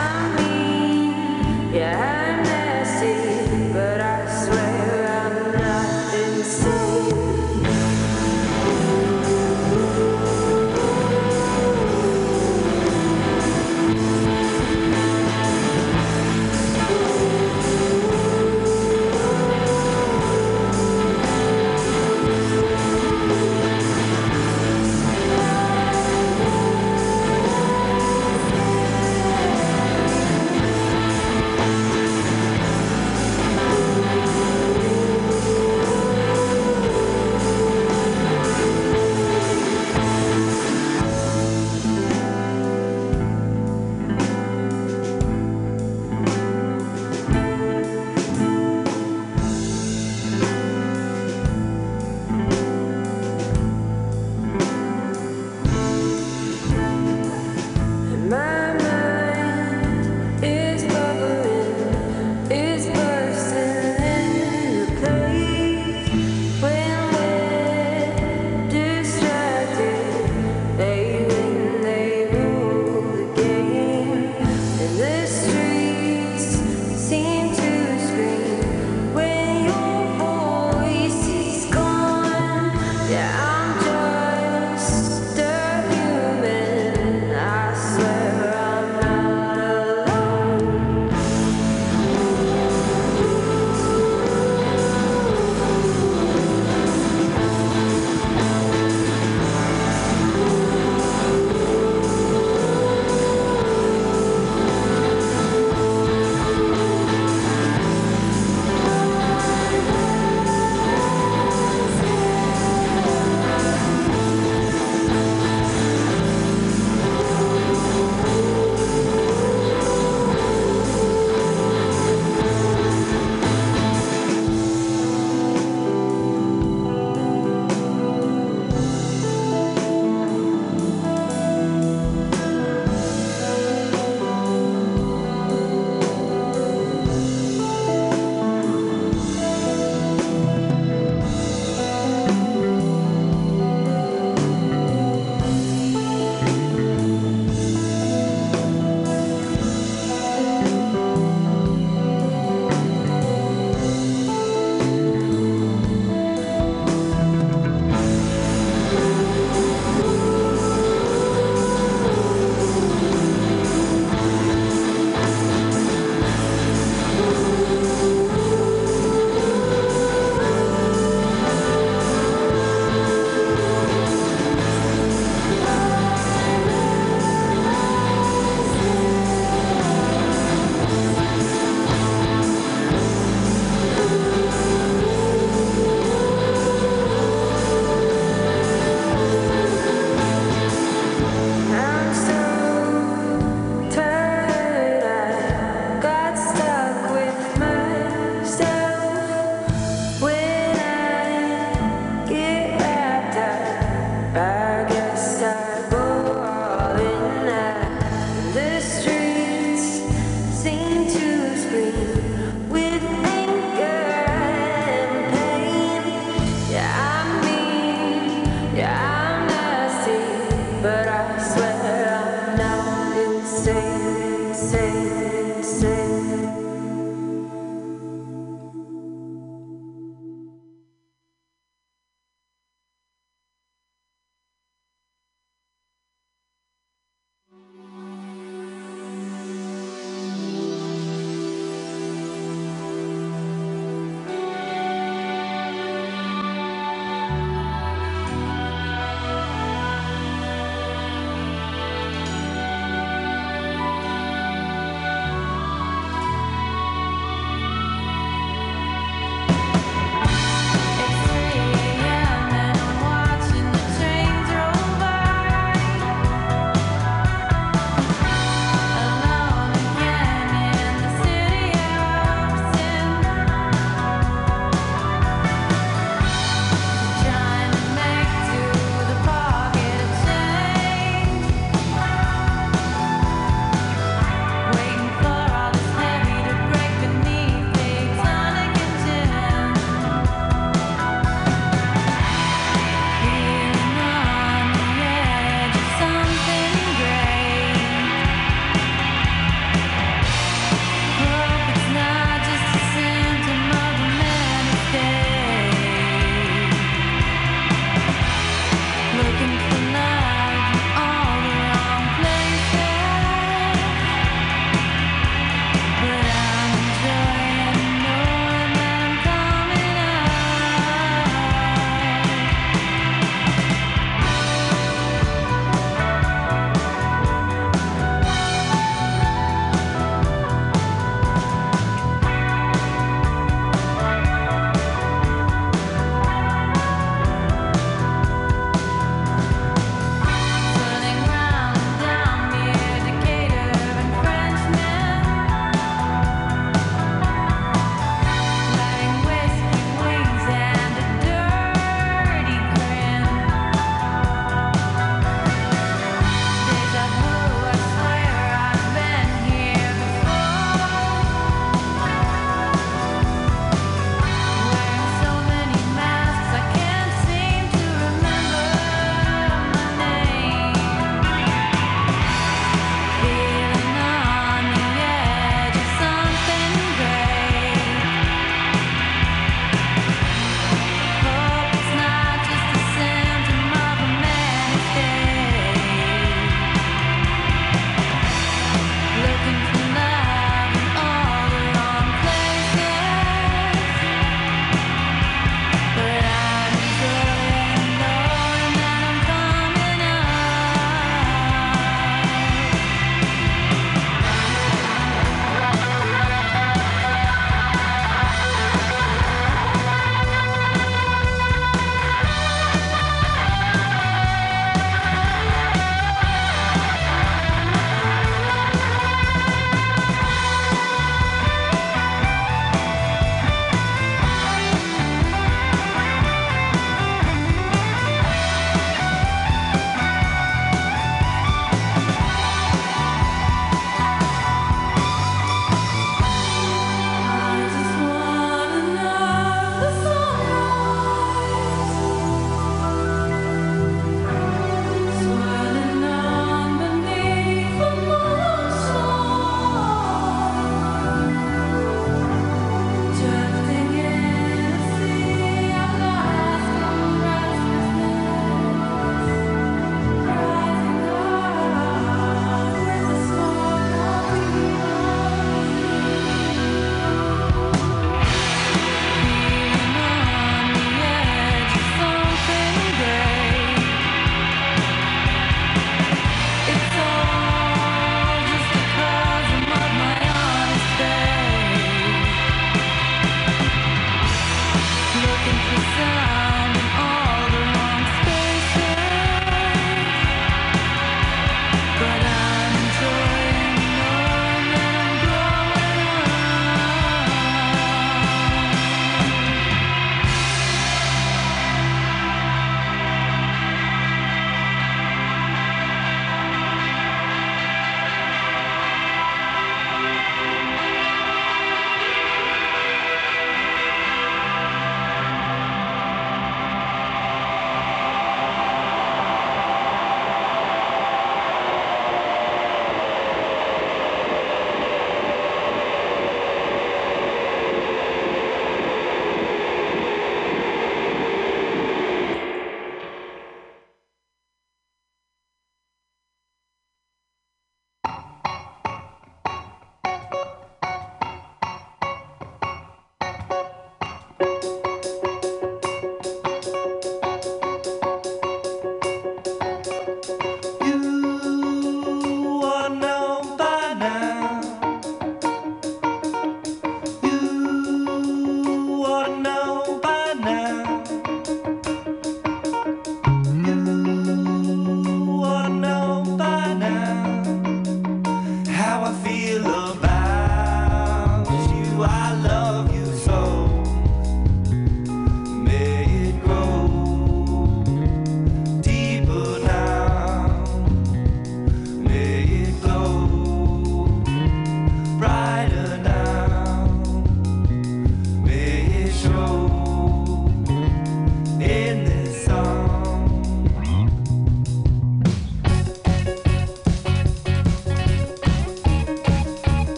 [223.64, 225.33] say, say.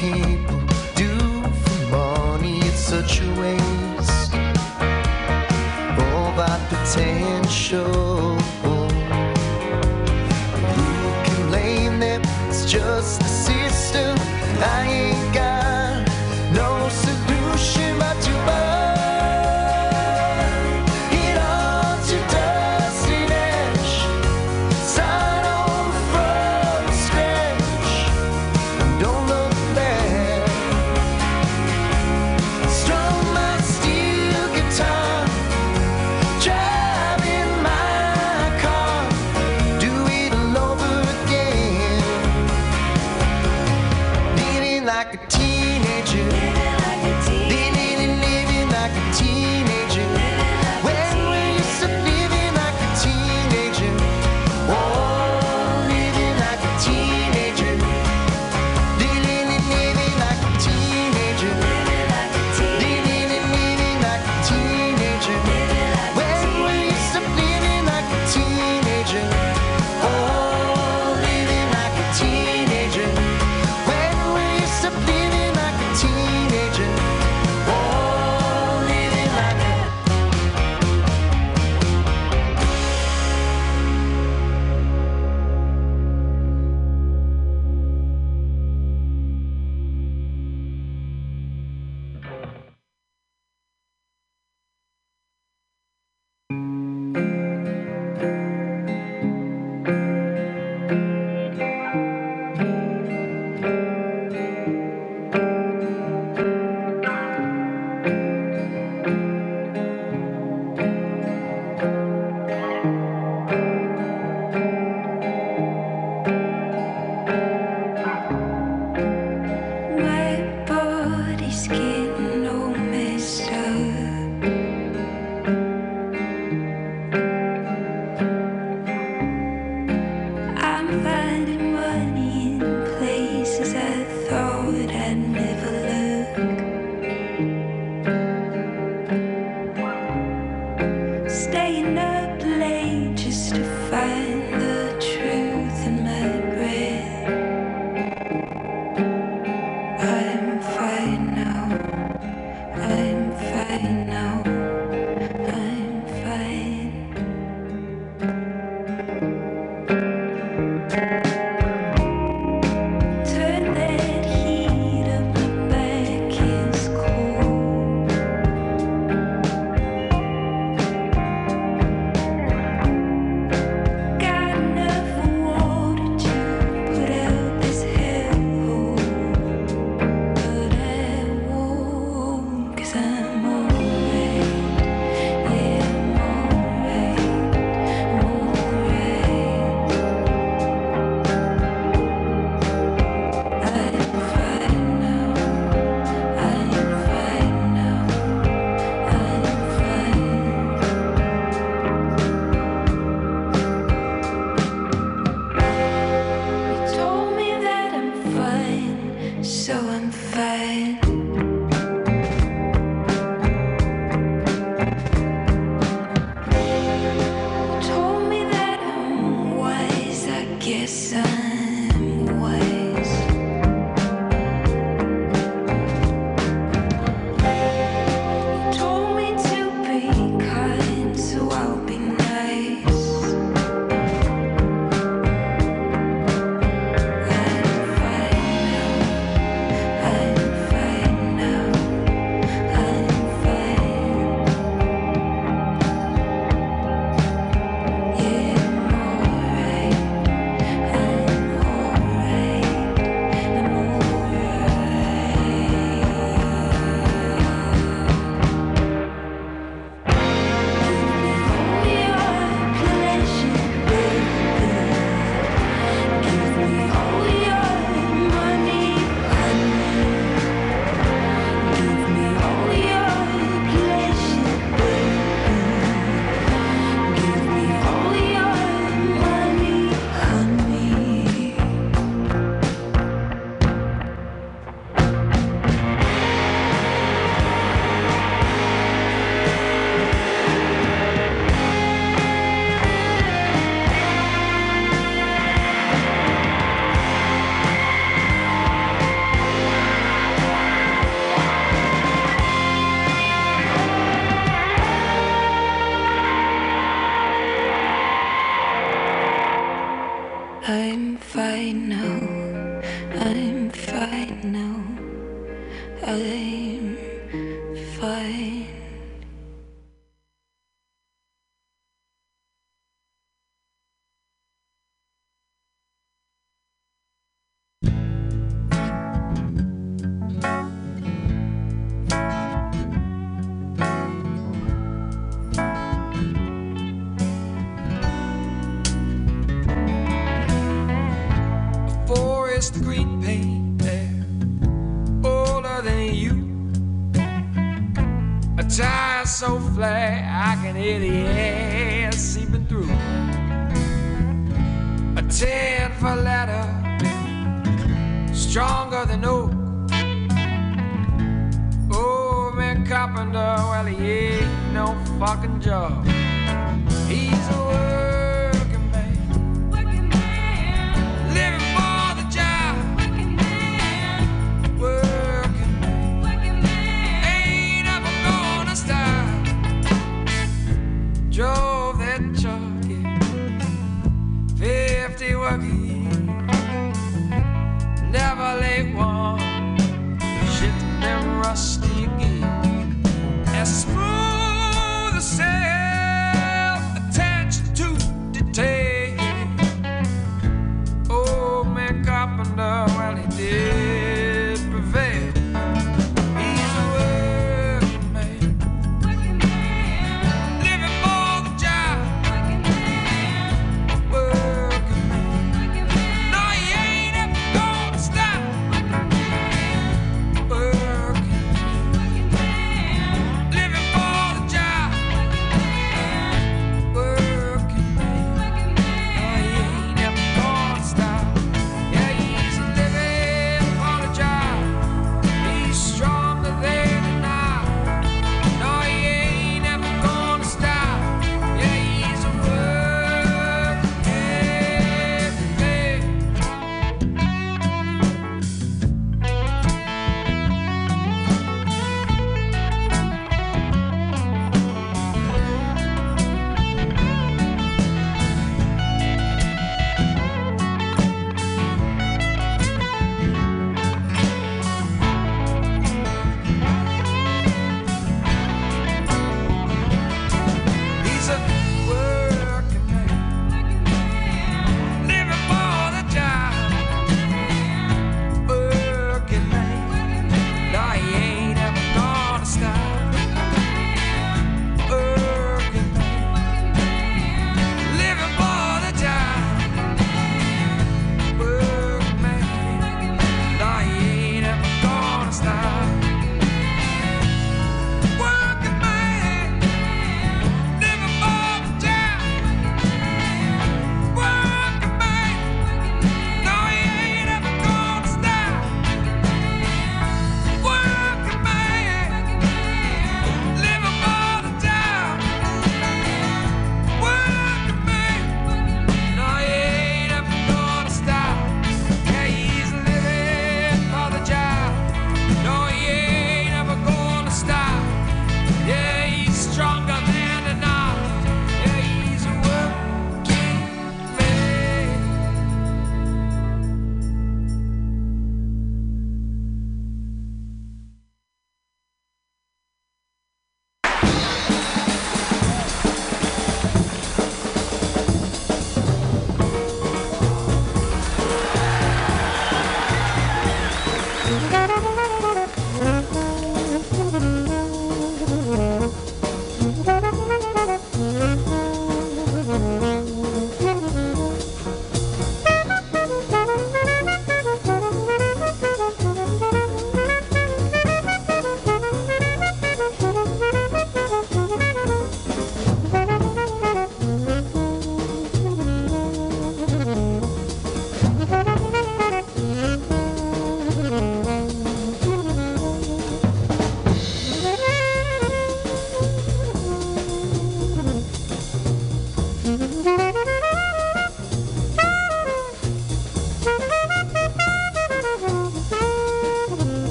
[0.00, 0.39] People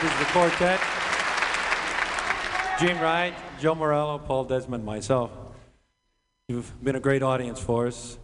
[0.00, 0.80] round is the quartet.
[2.78, 5.30] Gene Wright, Joe Morello, Paul Desmond, myself.
[6.48, 8.18] You've been a great audience for us.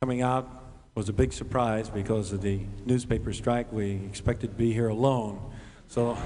[0.00, 0.48] Coming out
[0.94, 3.72] was a big surprise because of the newspaper strike.
[3.72, 5.52] We expected to be here alone.
[5.88, 6.16] So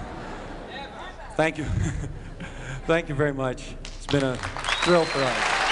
[1.37, 1.65] thank you.
[2.87, 3.75] thank you very much.
[3.85, 5.64] It's been a thrill for us.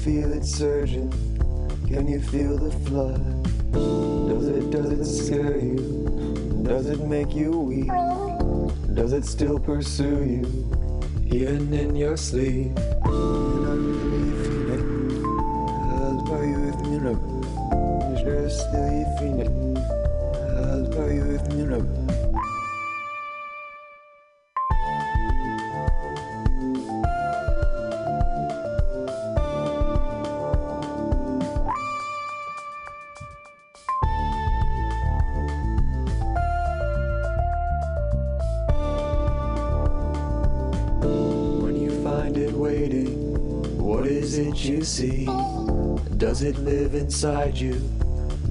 [0.00, 1.10] Feel it surging?
[1.86, 3.20] Can you feel the flood?
[3.72, 5.76] Does it, does it scare you?
[6.62, 7.88] Does it make you weak?
[8.94, 10.46] Does it still pursue you,
[11.26, 12.72] even in your sleep?
[44.90, 47.74] Does it live inside you?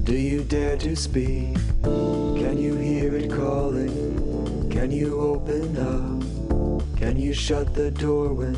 [0.04, 1.54] Do you dare to speak?
[1.82, 4.70] Can you hear it calling?
[4.70, 6.96] Can you open up?
[6.96, 8.56] Can you shut the door when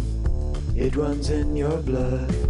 [0.77, 2.42] it runs in your blood?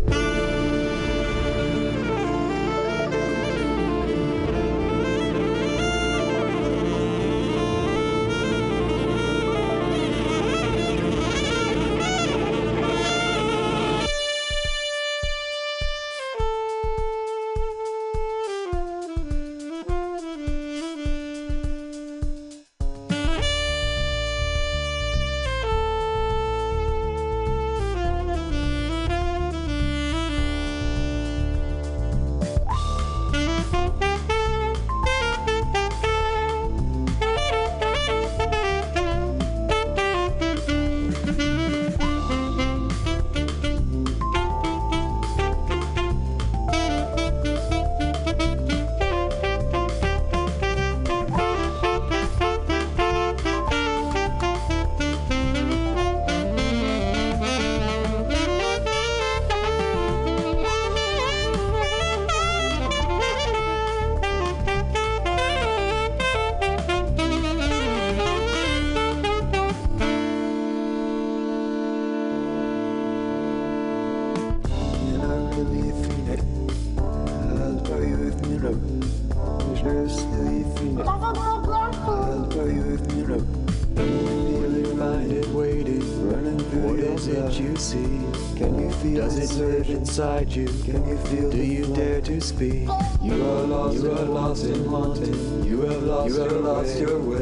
[90.12, 90.66] Inside you?
[90.84, 92.86] Can you feel Do you dare to speak?
[93.22, 95.64] You are lost, you are lost and haunted.
[95.64, 97.40] You have lost, you have lost your way.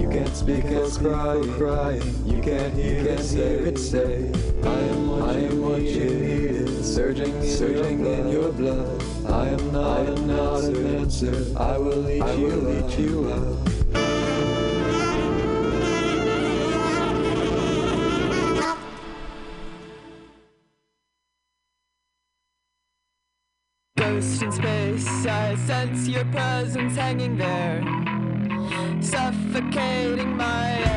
[0.00, 2.02] You can't speak and crying, crying.
[2.24, 4.30] You can't hear, you can't hear it say.
[4.62, 9.02] I am what, I am what you needed, surging, surging in your blood.
[9.26, 11.34] I am not, I am not an answer.
[11.58, 13.43] I will lead you, lead you out.
[25.54, 27.80] I sense your presence hanging there,
[29.00, 30.93] suffocating my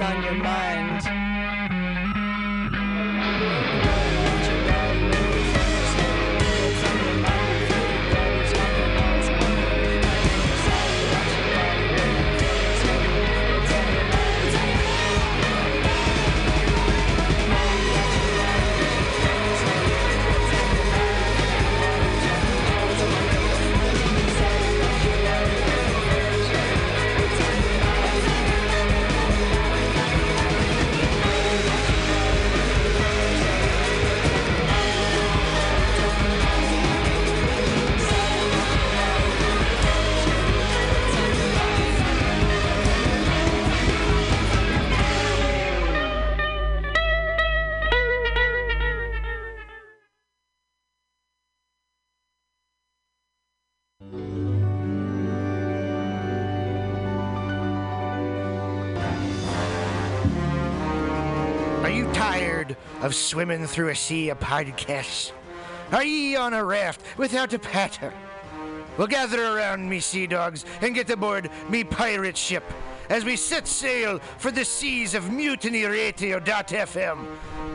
[0.00, 1.25] on your mind?
[63.06, 65.30] Of swimming through a sea of podcasts?
[65.92, 68.12] Are ye on a raft without a paddle?
[68.98, 72.64] Well, gather around me, sea dogs, and get aboard me pirate ship
[73.08, 77.26] as we set sail for the seas of Mutiny mutinyradio.fm.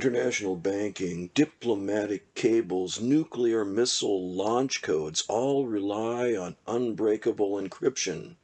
[0.00, 8.36] International banking, diplomatic cables, nuclear missile launch codes all rely on unbreakable encryption.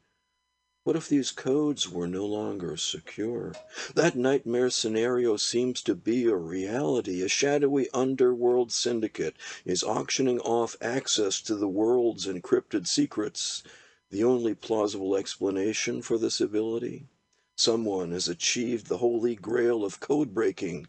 [0.83, 3.55] What if these codes were no longer secure?
[3.95, 7.23] That nightmare scenario seems to be a reality.
[7.23, 13.63] A shadowy underworld syndicate is auctioning off access to the world's encrypted secrets.
[14.11, 17.07] The only plausible explanation for this ability?
[17.57, 20.89] Someone has achieved the holy grail of code breaking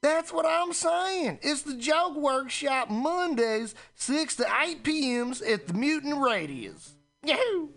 [0.00, 1.40] That's what I'm saying.
[1.42, 6.94] It's the Joke Workshop Mondays, 6 to 8 p.m.s at the Mutant Radius.
[7.24, 7.70] Yahoo!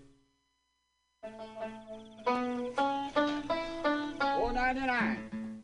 [4.37, 5.63] Four ninety nine.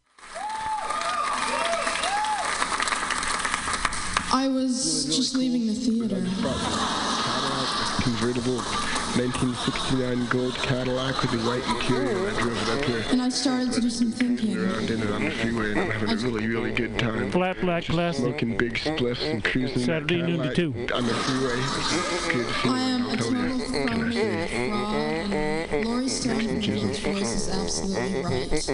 [4.33, 6.21] I was just leaving the theater.
[8.03, 12.27] convertible 1969 gold Cadillac with the white interior.
[12.27, 13.03] and I drove it up here.
[13.11, 14.57] And I started to do some thinking.
[14.57, 17.31] Around in it on the freeway and I'm having a really, really good time.
[17.31, 18.25] Flat black plastic.
[18.25, 22.33] Smoking big spliffs and cruising Saturday that noon to Cadillac on the freeway.
[22.33, 22.77] Good feeling.
[22.77, 24.11] I am a I'll tell total phony
[25.71, 25.85] fraud.
[25.85, 28.69] Laurie Stone's voice is absolutely right.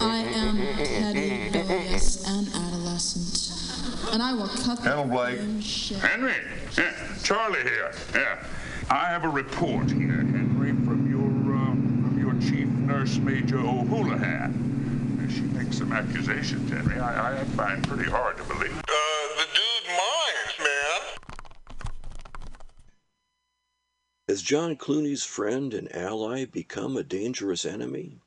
[0.00, 4.12] I am petty, rebellious, and adolescent.
[4.12, 5.40] And I will cut the Hello, Blake.
[5.62, 5.98] shit.
[5.98, 6.34] Henry,
[6.76, 6.92] yeah,
[7.22, 7.92] Charlie here.
[8.14, 8.38] Yeah,
[8.90, 15.28] I have a report here, Henry, from your um, from your chief nurse major O'Houlihan.
[15.32, 17.00] She makes some accusations, Henry.
[17.00, 18.76] I, I find pretty hard to believe.
[18.78, 18.92] Uh,
[19.36, 21.00] the dude minds, man.
[24.28, 28.20] Has John Clooney's friend and ally become a dangerous enemy?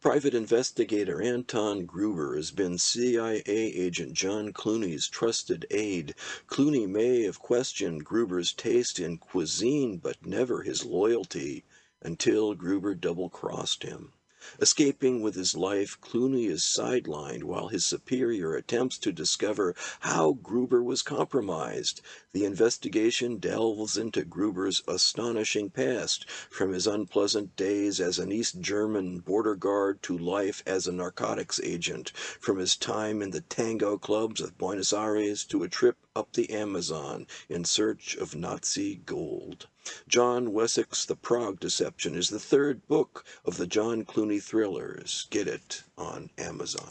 [0.00, 6.14] Private investigator Anton Gruber has been CIA agent John Clooney's trusted aide.
[6.48, 11.64] Clooney may have questioned Gruber's taste in cuisine, but never his loyalty
[12.00, 14.13] until Gruber double crossed him.
[14.60, 20.82] Escaping with his life, Clooney is sidelined while his superior attempts to discover how Gruber
[20.82, 22.02] was compromised.
[22.34, 29.20] The investigation delves into Gruber's astonishing past, from his unpleasant days as an East German
[29.20, 34.42] border guard to life as a narcotics agent, from his time in the tango clubs
[34.42, 39.68] of Buenos Aires to a trip up the Amazon in search of Nazi gold.
[40.08, 45.26] John Wessex' The Prague Deception is the third book of the John Clooney thrillers.
[45.30, 46.88] Get it on Amazon.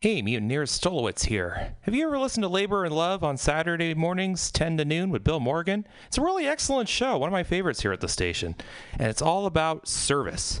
[0.00, 1.76] Hey, Mutineers Stolowitz here.
[1.80, 5.24] Have you ever listened to Labor and Love on Saturday mornings, 10 to noon, with
[5.24, 5.86] Bill Morgan?
[6.08, 8.54] It's a really excellent show, one of my favorites here at the station.
[8.98, 10.60] And it's all about service.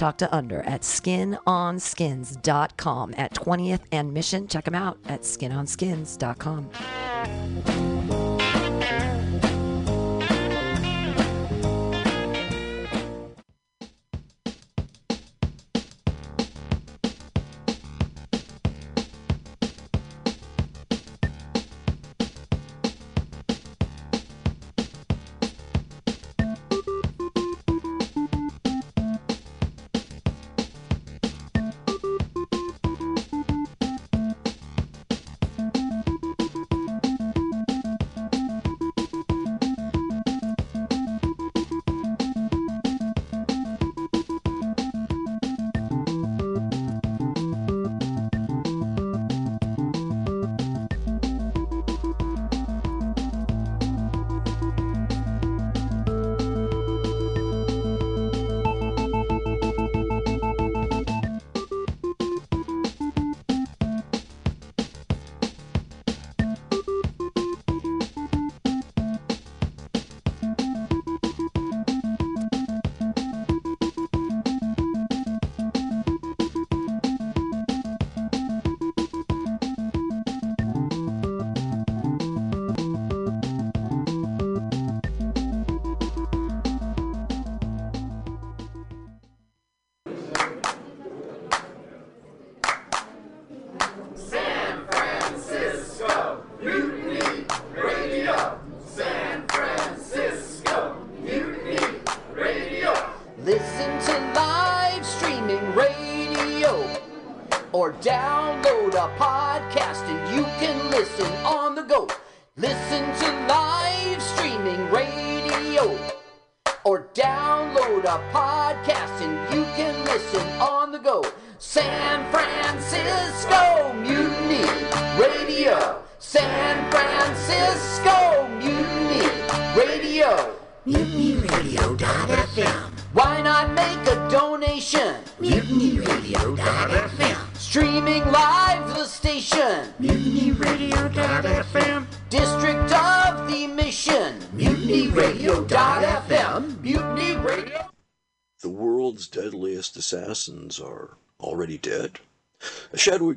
[0.00, 4.48] Talk to Under at skinonskins.com at 20th and Mission.
[4.48, 7.99] Check him out at skinonskins.com.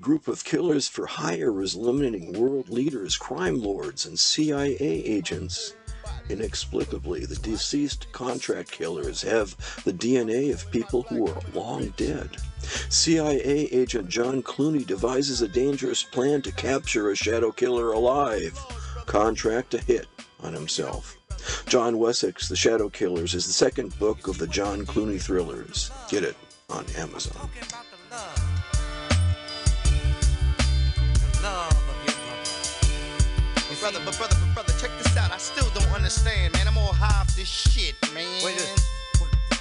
[0.03, 5.75] group of killers for hire is eliminating world leaders, crime lords, and CIA agents.
[6.29, 9.55] Inexplicably, the deceased contract killers have
[9.85, 12.29] the DNA of people who are long dead.
[12.89, 18.59] CIA agent John Clooney devises a dangerous plan to capture a shadow killer alive.
[19.05, 20.07] Contract a hit
[20.41, 21.15] on himself.
[21.67, 25.91] John Wessex, The Shadow Killers, is the second book of the John Clooney thrillers.
[26.09, 26.35] Get it
[26.69, 27.49] on Amazon.
[33.83, 35.33] Brother, but brother, but brother, check this out.
[35.33, 36.69] I still don't understand, man.
[36.69, 38.23] I'm all high off this shit, man.
[38.41, 39.02] Wait a